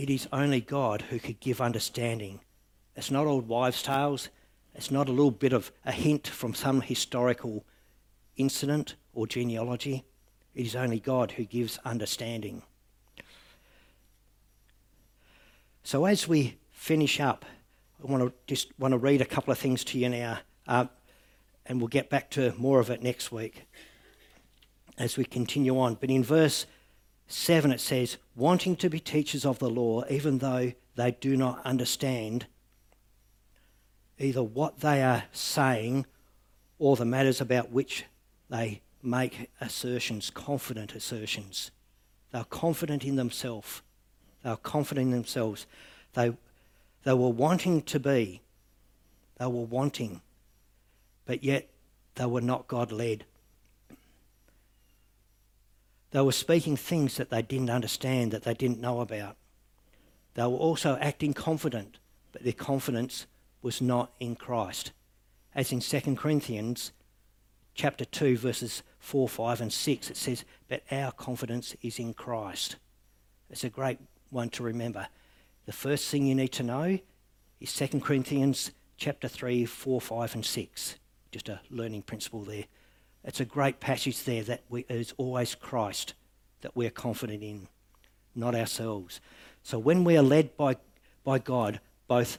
It 0.00 0.08
is 0.08 0.26
only 0.32 0.62
God 0.62 1.02
who 1.10 1.18
could 1.18 1.40
give 1.40 1.60
understanding. 1.60 2.40
It's 2.96 3.10
not 3.10 3.26
old 3.26 3.48
wives' 3.48 3.82
tales. 3.82 4.30
It's 4.74 4.90
not 4.90 5.10
a 5.10 5.12
little 5.12 5.30
bit 5.30 5.52
of 5.52 5.70
a 5.84 5.92
hint 5.92 6.26
from 6.26 6.54
some 6.54 6.80
historical 6.80 7.66
incident 8.34 8.94
or 9.12 9.26
genealogy. 9.26 10.06
It 10.54 10.64
is 10.64 10.74
only 10.74 11.00
God 11.00 11.32
who 11.32 11.44
gives 11.44 11.76
understanding. 11.84 12.62
So 15.82 16.06
as 16.06 16.26
we 16.26 16.56
finish 16.72 17.20
up, 17.20 17.44
I 18.02 18.10
want 18.10 18.22
to 18.22 18.32
just 18.46 18.68
want 18.78 18.92
to 18.92 18.98
read 18.98 19.20
a 19.20 19.26
couple 19.26 19.52
of 19.52 19.58
things 19.58 19.84
to 19.84 19.98
you 19.98 20.08
now, 20.08 20.38
uh, 20.66 20.86
and 21.66 21.78
we'll 21.78 21.88
get 21.88 22.08
back 22.08 22.30
to 22.30 22.54
more 22.56 22.80
of 22.80 22.88
it 22.88 23.02
next 23.02 23.30
week 23.30 23.68
as 24.96 25.18
we 25.18 25.26
continue 25.26 25.78
on. 25.78 25.96
But 25.96 26.08
in 26.08 26.24
verse 26.24 26.64
7 27.32 27.70
it 27.70 27.80
says, 27.80 28.16
wanting 28.34 28.74
to 28.76 28.90
be 28.90 28.98
teachers 28.98 29.46
of 29.46 29.58
the 29.60 29.70
law, 29.70 30.04
even 30.10 30.38
though 30.38 30.72
they 30.96 31.12
do 31.12 31.36
not 31.36 31.64
understand 31.64 32.46
either 34.18 34.42
what 34.42 34.80
they 34.80 35.02
are 35.02 35.24
saying 35.32 36.06
or 36.78 36.96
the 36.96 37.04
matters 37.04 37.40
about 37.40 37.70
which 37.70 38.04
they 38.48 38.82
make 39.02 39.48
assertions, 39.60 40.30
confident 40.30 40.94
assertions. 40.94 41.70
They're 42.32 42.44
confident 42.44 43.04
in 43.04 43.16
themselves. 43.16 43.82
They 44.42 44.50
are 44.50 44.56
confident 44.56 45.06
in 45.06 45.10
themselves. 45.12 45.66
They, 46.14 46.36
they 47.04 47.14
were 47.14 47.28
wanting 47.28 47.82
to 47.82 48.00
be. 48.00 48.40
They 49.38 49.46
were 49.46 49.64
wanting. 49.64 50.20
But 51.24 51.44
yet 51.44 51.68
they 52.16 52.26
were 52.26 52.40
not 52.40 52.66
God 52.66 52.90
led. 52.90 53.24
They 56.10 56.20
were 56.20 56.32
speaking 56.32 56.76
things 56.76 57.16
that 57.16 57.30
they 57.30 57.42
didn't 57.42 57.70
understand, 57.70 58.32
that 58.32 58.42
they 58.42 58.54
didn't 58.54 58.80
know 58.80 59.00
about. 59.00 59.36
They 60.34 60.42
were 60.42 60.48
also 60.50 60.96
acting 61.00 61.34
confident, 61.34 61.98
but 62.32 62.42
their 62.42 62.52
confidence 62.52 63.26
was 63.62 63.80
not 63.80 64.12
in 64.18 64.36
Christ. 64.36 64.92
As 65.54 65.72
in 65.72 65.80
2 65.80 66.16
Corinthians 66.16 66.92
chapter 67.74 68.04
2 68.04 68.36
verses 68.36 68.82
4, 68.98 69.28
5 69.28 69.60
and 69.60 69.72
6 69.72 70.10
it 70.10 70.16
says, 70.16 70.44
"But 70.68 70.82
our 70.90 71.12
confidence 71.12 71.76
is 71.82 71.98
in 71.98 72.14
Christ." 72.14 72.76
It's 73.48 73.64
a 73.64 73.70
great 73.70 73.98
one 74.30 74.50
to 74.50 74.62
remember. 74.62 75.08
The 75.66 75.72
first 75.72 76.08
thing 76.08 76.26
you 76.26 76.34
need 76.34 76.52
to 76.52 76.62
know 76.62 76.98
is 77.60 77.72
2 77.72 78.02
Corinthians 78.02 78.70
chapter 78.96 79.28
3, 79.28 79.64
4, 79.64 80.00
5 80.00 80.34
and 80.34 80.44
6. 80.44 80.96
Just 81.30 81.48
a 81.48 81.60
learning 81.70 82.02
principle 82.02 82.44
there. 82.44 82.64
It's 83.24 83.40
a 83.40 83.44
great 83.44 83.80
passage 83.80 84.24
there 84.24 84.42
that 84.44 84.62
we, 84.68 84.84
is 84.88 85.12
always 85.16 85.54
Christ 85.54 86.14
that 86.62 86.74
we're 86.76 86.90
confident 86.90 87.42
in, 87.42 87.68
not 88.34 88.54
ourselves. 88.54 89.20
So 89.62 89.78
when 89.78 90.04
we 90.04 90.16
are 90.16 90.22
led 90.22 90.56
by, 90.56 90.76
by 91.24 91.38
God, 91.38 91.80
both 92.08 92.38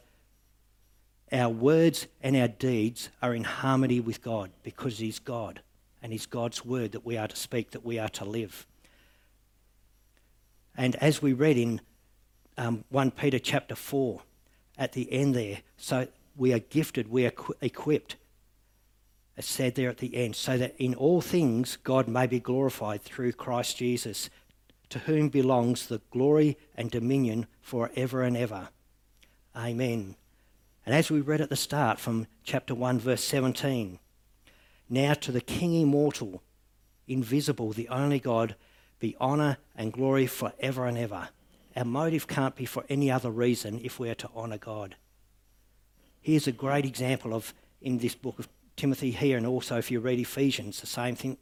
our 1.31 1.49
words 1.49 2.07
and 2.21 2.35
our 2.35 2.47
deeds 2.47 3.09
are 3.21 3.33
in 3.33 3.43
harmony 3.43 3.99
with 3.99 4.21
God 4.21 4.51
because 4.63 4.99
He's 4.99 5.19
God 5.19 5.61
and 6.01 6.11
He's 6.11 6.25
God's 6.25 6.65
word 6.65 6.91
that 6.93 7.05
we 7.05 7.17
are 7.17 7.27
to 7.27 7.35
speak, 7.35 7.71
that 7.71 7.85
we 7.85 7.99
are 7.99 8.09
to 8.09 8.25
live. 8.25 8.65
And 10.75 10.95
as 10.97 11.21
we 11.21 11.33
read 11.33 11.57
in 11.57 11.81
um, 12.57 12.83
1 12.89 13.11
Peter 13.11 13.39
chapter 13.39 13.75
4, 13.75 14.21
at 14.77 14.93
the 14.93 15.11
end 15.11 15.35
there, 15.35 15.59
so 15.77 16.07
we 16.35 16.53
are 16.53 16.59
gifted, 16.59 17.09
we 17.09 17.25
are 17.25 17.33
equipped 17.61 18.15
it's 19.37 19.47
said 19.47 19.75
there 19.75 19.89
at 19.89 19.97
the 19.97 20.15
end, 20.15 20.35
so 20.35 20.57
that 20.57 20.75
in 20.77 20.93
all 20.95 21.21
things 21.21 21.77
God 21.83 22.07
may 22.07 22.27
be 22.27 22.39
glorified 22.39 23.01
through 23.01 23.33
Christ 23.33 23.77
Jesus, 23.77 24.29
to 24.89 24.99
whom 24.99 25.29
belongs 25.29 25.87
the 25.87 26.01
glory 26.11 26.57
and 26.75 26.91
dominion 26.91 27.47
for 27.61 27.91
ever 27.95 28.23
and 28.23 28.35
ever. 28.35 28.69
Amen. 29.55 30.15
And 30.85 30.95
as 30.95 31.09
we 31.09 31.21
read 31.21 31.41
at 31.41 31.49
the 31.49 31.55
start 31.55 31.99
from 31.99 32.27
chapter 32.43 32.75
1, 32.75 32.99
verse 32.99 33.23
17, 33.23 33.99
now 34.89 35.13
to 35.13 35.31
the 35.31 35.41
King 35.41 35.73
immortal, 35.73 36.41
invisible, 37.07 37.71
the 37.71 37.87
only 37.89 38.19
God, 38.19 38.55
be 38.99 39.15
honour 39.19 39.57
and 39.75 39.93
glory 39.93 40.27
for 40.27 40.53
ever 40.59 40.85
and 40.85 40.97
ever. 40.97 41.29
Our 41.75 41.85
motive 41.85 42.27
can't 42.27 42.55
be 42.55 42.65
for 42.65 42.83
any 42.89 43.09
other 43.09 43.31
reason 43.31 43.79
if 43.83 43.99
we 43.99 44.09
are 44.09 44.15
to 44.15 44.29
honour 44.35 44.57
God. 44.57 44.95
Here's 46.21 46.47
a 46.47 46.51
great 46.51 46.85
example 46.85 47.33
of, 47.33 47.53
in 47.81 47.97
this 47.97 48.13
book 48.13 48.37
of 48.37 48.47
Timothy 48.75 49.11
here, 49.11 49.37
and 49.37 49.45
also 49.45 49.77
if 49.77 49.91
you 49.91 49.99
read 49.99 50.19
Ephesians, 50.19 50.81
the 50.81 50.87
same 50.87 51.15
thing, 51.15 51.37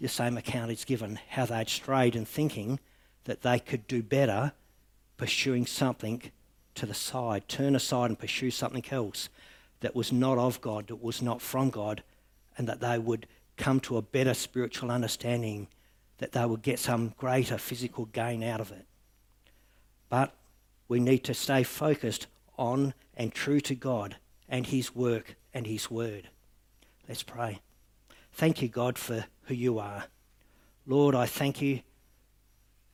the 0.00 0.08
same 0.08 0.36
account 0.36 0.70
is 0.70 0.84
given 0.84 1.18
how 1.30 1.44
they'd 1.46 1.68
strayed 1.68 2.14
in 2.14 2.24
thinking 2.24 2.78
that 3.24 3.42
they 3.42 3.58
could 3.58 3.86
do 3.86 4.02
better 4.02 4.52
pursuing 5.16 5.66
something 5.66 6.22
to 6.74 6.86
the 6.86 6.94
side, 6.94 7.48
turn 7.48 7.74
aside 7.74 8.06
and 8.06 8.18
pursue 8.18 8.50
something 8.50 8.84
else 8.90 9.28
that 9.80 9.94
was 9.94 10.12
not 10.12 10.38
of 10.38 10.60
God, 10.60 10.86
that 10.86 11.02
was 11.02 11.20
not 11.20 11.42
from 11.42 11.70
God, 11.70 12.02
and 12.56 12.68
that 12.68 12.80
they 12.80 12.98
would 12.98 13.26
come 13.56 13.80
to 13.80 13.96
a 13.96 14.02
better 14.02 14.34
spiritual 14.34 14.90
understanding, 14.90 15.66
that 16.18 16.32
they 16.32 16.46
would 16.46 16.62
get 16.62 16.78
some 16.78 17.14
greater 17.18 17.58
physical 17.58 18.06
gain 18.06 18.42
out 18.42 18.60
of 18.60 18.70
it. 18.70 18.86
But 20.08 20.34
we 20.86 21.00
need 21.00 21.24
to 21.24 21.34
stay 21.34 21.64
focused 21.64 22.28
on 22.56 22.94
and 23.16 23.32
true 23.34 23.60
to 23.60 23.74
God 23.74 24.16
and 24.48 24.66
His 24.66 24.94
work 24.94 25.36
and 25.52 25.66
His 25.66 25.90
word. 25.90 26.28
Let's 27.08 27.22
pray. 27.22 27.60
Thank 28.32 28.62
you, 28.62 28.68
God, 28.68 28.98
for 28.98 29.24
who 29.44 29.54
you 29.54 29.78
are. 29.78 30.04
Lord, 30.86 31.14
I 31.14 31.26
thank 31.26 31.60
you 31.60 31.80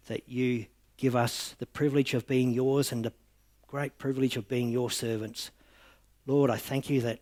that 0.07 0.29
you 0.29 0.67
give 0.97 1.17
us 1.17 1.55
the 1.59 1.67
privilege 1.67 2.15
of 2.15 2.27
being 2.27 2.53
yours 2.53 2.93
and 2.93 3.05
the 3.05 3.13
great 3.67 3.99
privilege 3.99 4.37
of 4.37 4.49
being 4.49 4.71
your 4.71 4.91
servants. 4.91 5.51
Lord, 6.27 6.51
I 6.51 6.57
thank 6.57 6.89
you 6.89 7.01
that, 7.03 7.21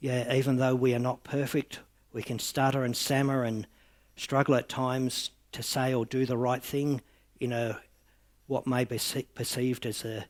yeah, 0.00 0.34
even 0.34 0.56
though 0.56 0.74
we 0.74 0.94
are 0.94 1.00
not 1.00 1.24
perfect, 1.24 1.80
we 2.12 2.22
can 2.22 2.38
stutter 2.38 2.84
and 2.84 2.96
stammer 2.96 3.44
and 3.44 3.66
struggle 4.16 4.54
at 4.54 4.68
times 4.68 5.30
to 5.52 5.62
say 5.62 5.94
or 5.94 6.04
do 6.04 6.26
the 6.26 6.36
right 6.36 6.62
thing 6.62 7.00
in 7.40 7.52
a 7.52 7.80
what 8.46 8.66
may 8.66 8.84
be 8.84 8.98
perceived 9.34 9.86
as 9.86 10.04
a, 10.04 10.24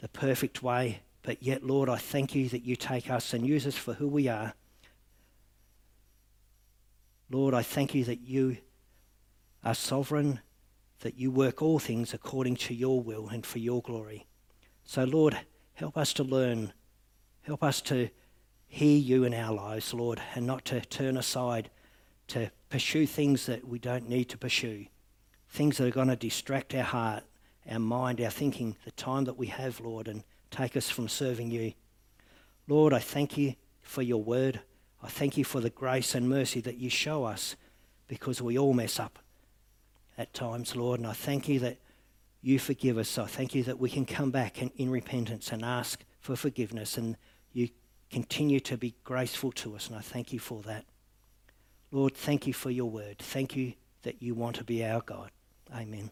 the 0.00 0.08
perfect 0.08 0.62
way. 0.62 1.00
But 1.22 1.42
yet, 1.42 1.62
Lord, 1.62 1.88
I 1.88 1.96
thank 1.96 2.34
you 2.34 2.48
that 2.48 2.64
you 2.64 2.76
take 2.76 3.10
us 3.10 3.34
and 3.34 3.46
use 3.46 3.66
us 3.66 3.76
for 3.76 3.94
who 3.94 4.08
we 4.08 4.28
are. 4.28 4.54
Lord, 7.30 7.54
I 7.54 7.62
thank 7.62 7.94
you 7.94 8.04
that 8.04 8.20
you 8.20 8.56
are 9.62 9.74
sovereign, 9.74 10.40
that 11.00 11.16
you 11.16 11.30
work 11.30 11.62
all 11.62 11.78
things 11.78 12.14
according 12.14 12.56
to 12.56 12.74
your 12.74 13.00
will 13.00 13.28
and 13.28 13.44
for 13.44 13.58
your 13.58 13.82
glory. 13.82 14.26
So, 14.84 15.04
Lord, 15.04 15.38
help 15.74 15.96
us 15.96 16.12
to 16.14 16.24
learn. 16.24 16.72
Help 17.42 17.62
us 17.62 17.80
to 17.82 18.08
hear 18.66 18.98
you 18.98 19.24
in 19.24 19.34
our 19.34 19.54
lives, 19.54 19.92
Lord, 19.92 20.20
and 20.34 20.46
not 20.46 20.64
to 20.66 20.80
turn 20.80 21.16
aside 21.16 21.70
to 22.28 22.50
pursue 22.68 23.06
things 23.06 23.46
that 23.46 23.66
we 23.66 23.78
don't 23.78 24.08
need 24.08 24.24
to 24.26 24.38
pursue, 24.38 24.86
things 25.48 25.76
that 25.76 25.88
are 25.88 25.90
going 25.90 26.08
to 26.08 26.16
distract 26.16 26.74
our 26.74 26.84
heart, 26.84 27.24
our 27.68 27.78
mind, 27.78 28.20
our 28.20 28.30
thinking, 28.30 28.76
the 28.84 28.90
time 28.92 29.24
that 29.24 29.36
we 29.36 29.46
have, 29.46 29.80
Lord, 29.80 30.08
and 30.08 30.22
take 30.50 30.76
us 30.76 30.90
from 30.90 31.08
serving 31.08 31.50
you. 31.50 31.72
Lord, 32.68 32.92
I 32.92 32.98
thank 32.98 33.36
you 33.36 33.54
for 33.82 34.02
your 34.02 34.22
word. 34.22 34.60
I 35.02 35.08
thank 35.08 35.36
you 35.36 35.44
for 35.44 35.60
the 35.60 35.70
grace 35.70 36.14
and 36.14 36.28
mercy 36.28 36.60
that 36.60 36.78
you 36.78 36.90
show 36.90 37.24
us 37.24 37.56
because 38.08 38.42
we 38.42 38.58
all 38.58 38.72
mess 38.72 38.98
up 38.98 39.18
at 40.18 40.34
times, 40.34 40.76
Lord. 40.76 41.00
And 41.00 41.06
I 41.06 41.12
thank 41.12 41.48
you 41.48 41.58
that 41.60 41.78
you 42.42 42.58
forgive 42.58 42.98
us. 42.98 43.18
I 43.18 43.26
thank 43.26 43.54
you 43.54 43.62
that 43.64 43.78
we 43.78 43.90
can 43.90 44.06
come 44.06 44.30
back 44.30 44.60
in, 44.60 44.70
in 44.76 44.90
repentance 44.90 45.52
and 45.52 45.64
ask 45.64 46.04
for 46.20 46.36
forgiveness 46.36 46.96
and 46.96 47.16
you 47.52 47.68
continue 48.10 48.60
to 48.60 48.76
be 48.76 48.94
graceful 49.04 49.52
to 49.52 49.76
us. 49.76 49.88
And 49.88 49.96
I 49.96 50.00
thank 50.00 50.32
you 50.32 50.38
for 50.38 50.62
that. 50.62 50.84
Lord, 51.92 52.14
thank 52.14 52.46
you 52.46 52.52
for 52.52 52.70
your 52.70 52.90
word. 52.90 53.18
Thank 53.18 53.56
you 53.56 53.74
that 54.02 54.22
you 54.22 54.34
want 54.34 54.56
to 54.56 54.64
be 54.64 54.84
our 54.84 55.00
God. 55.00 55.30
Amen. 55.74 56.10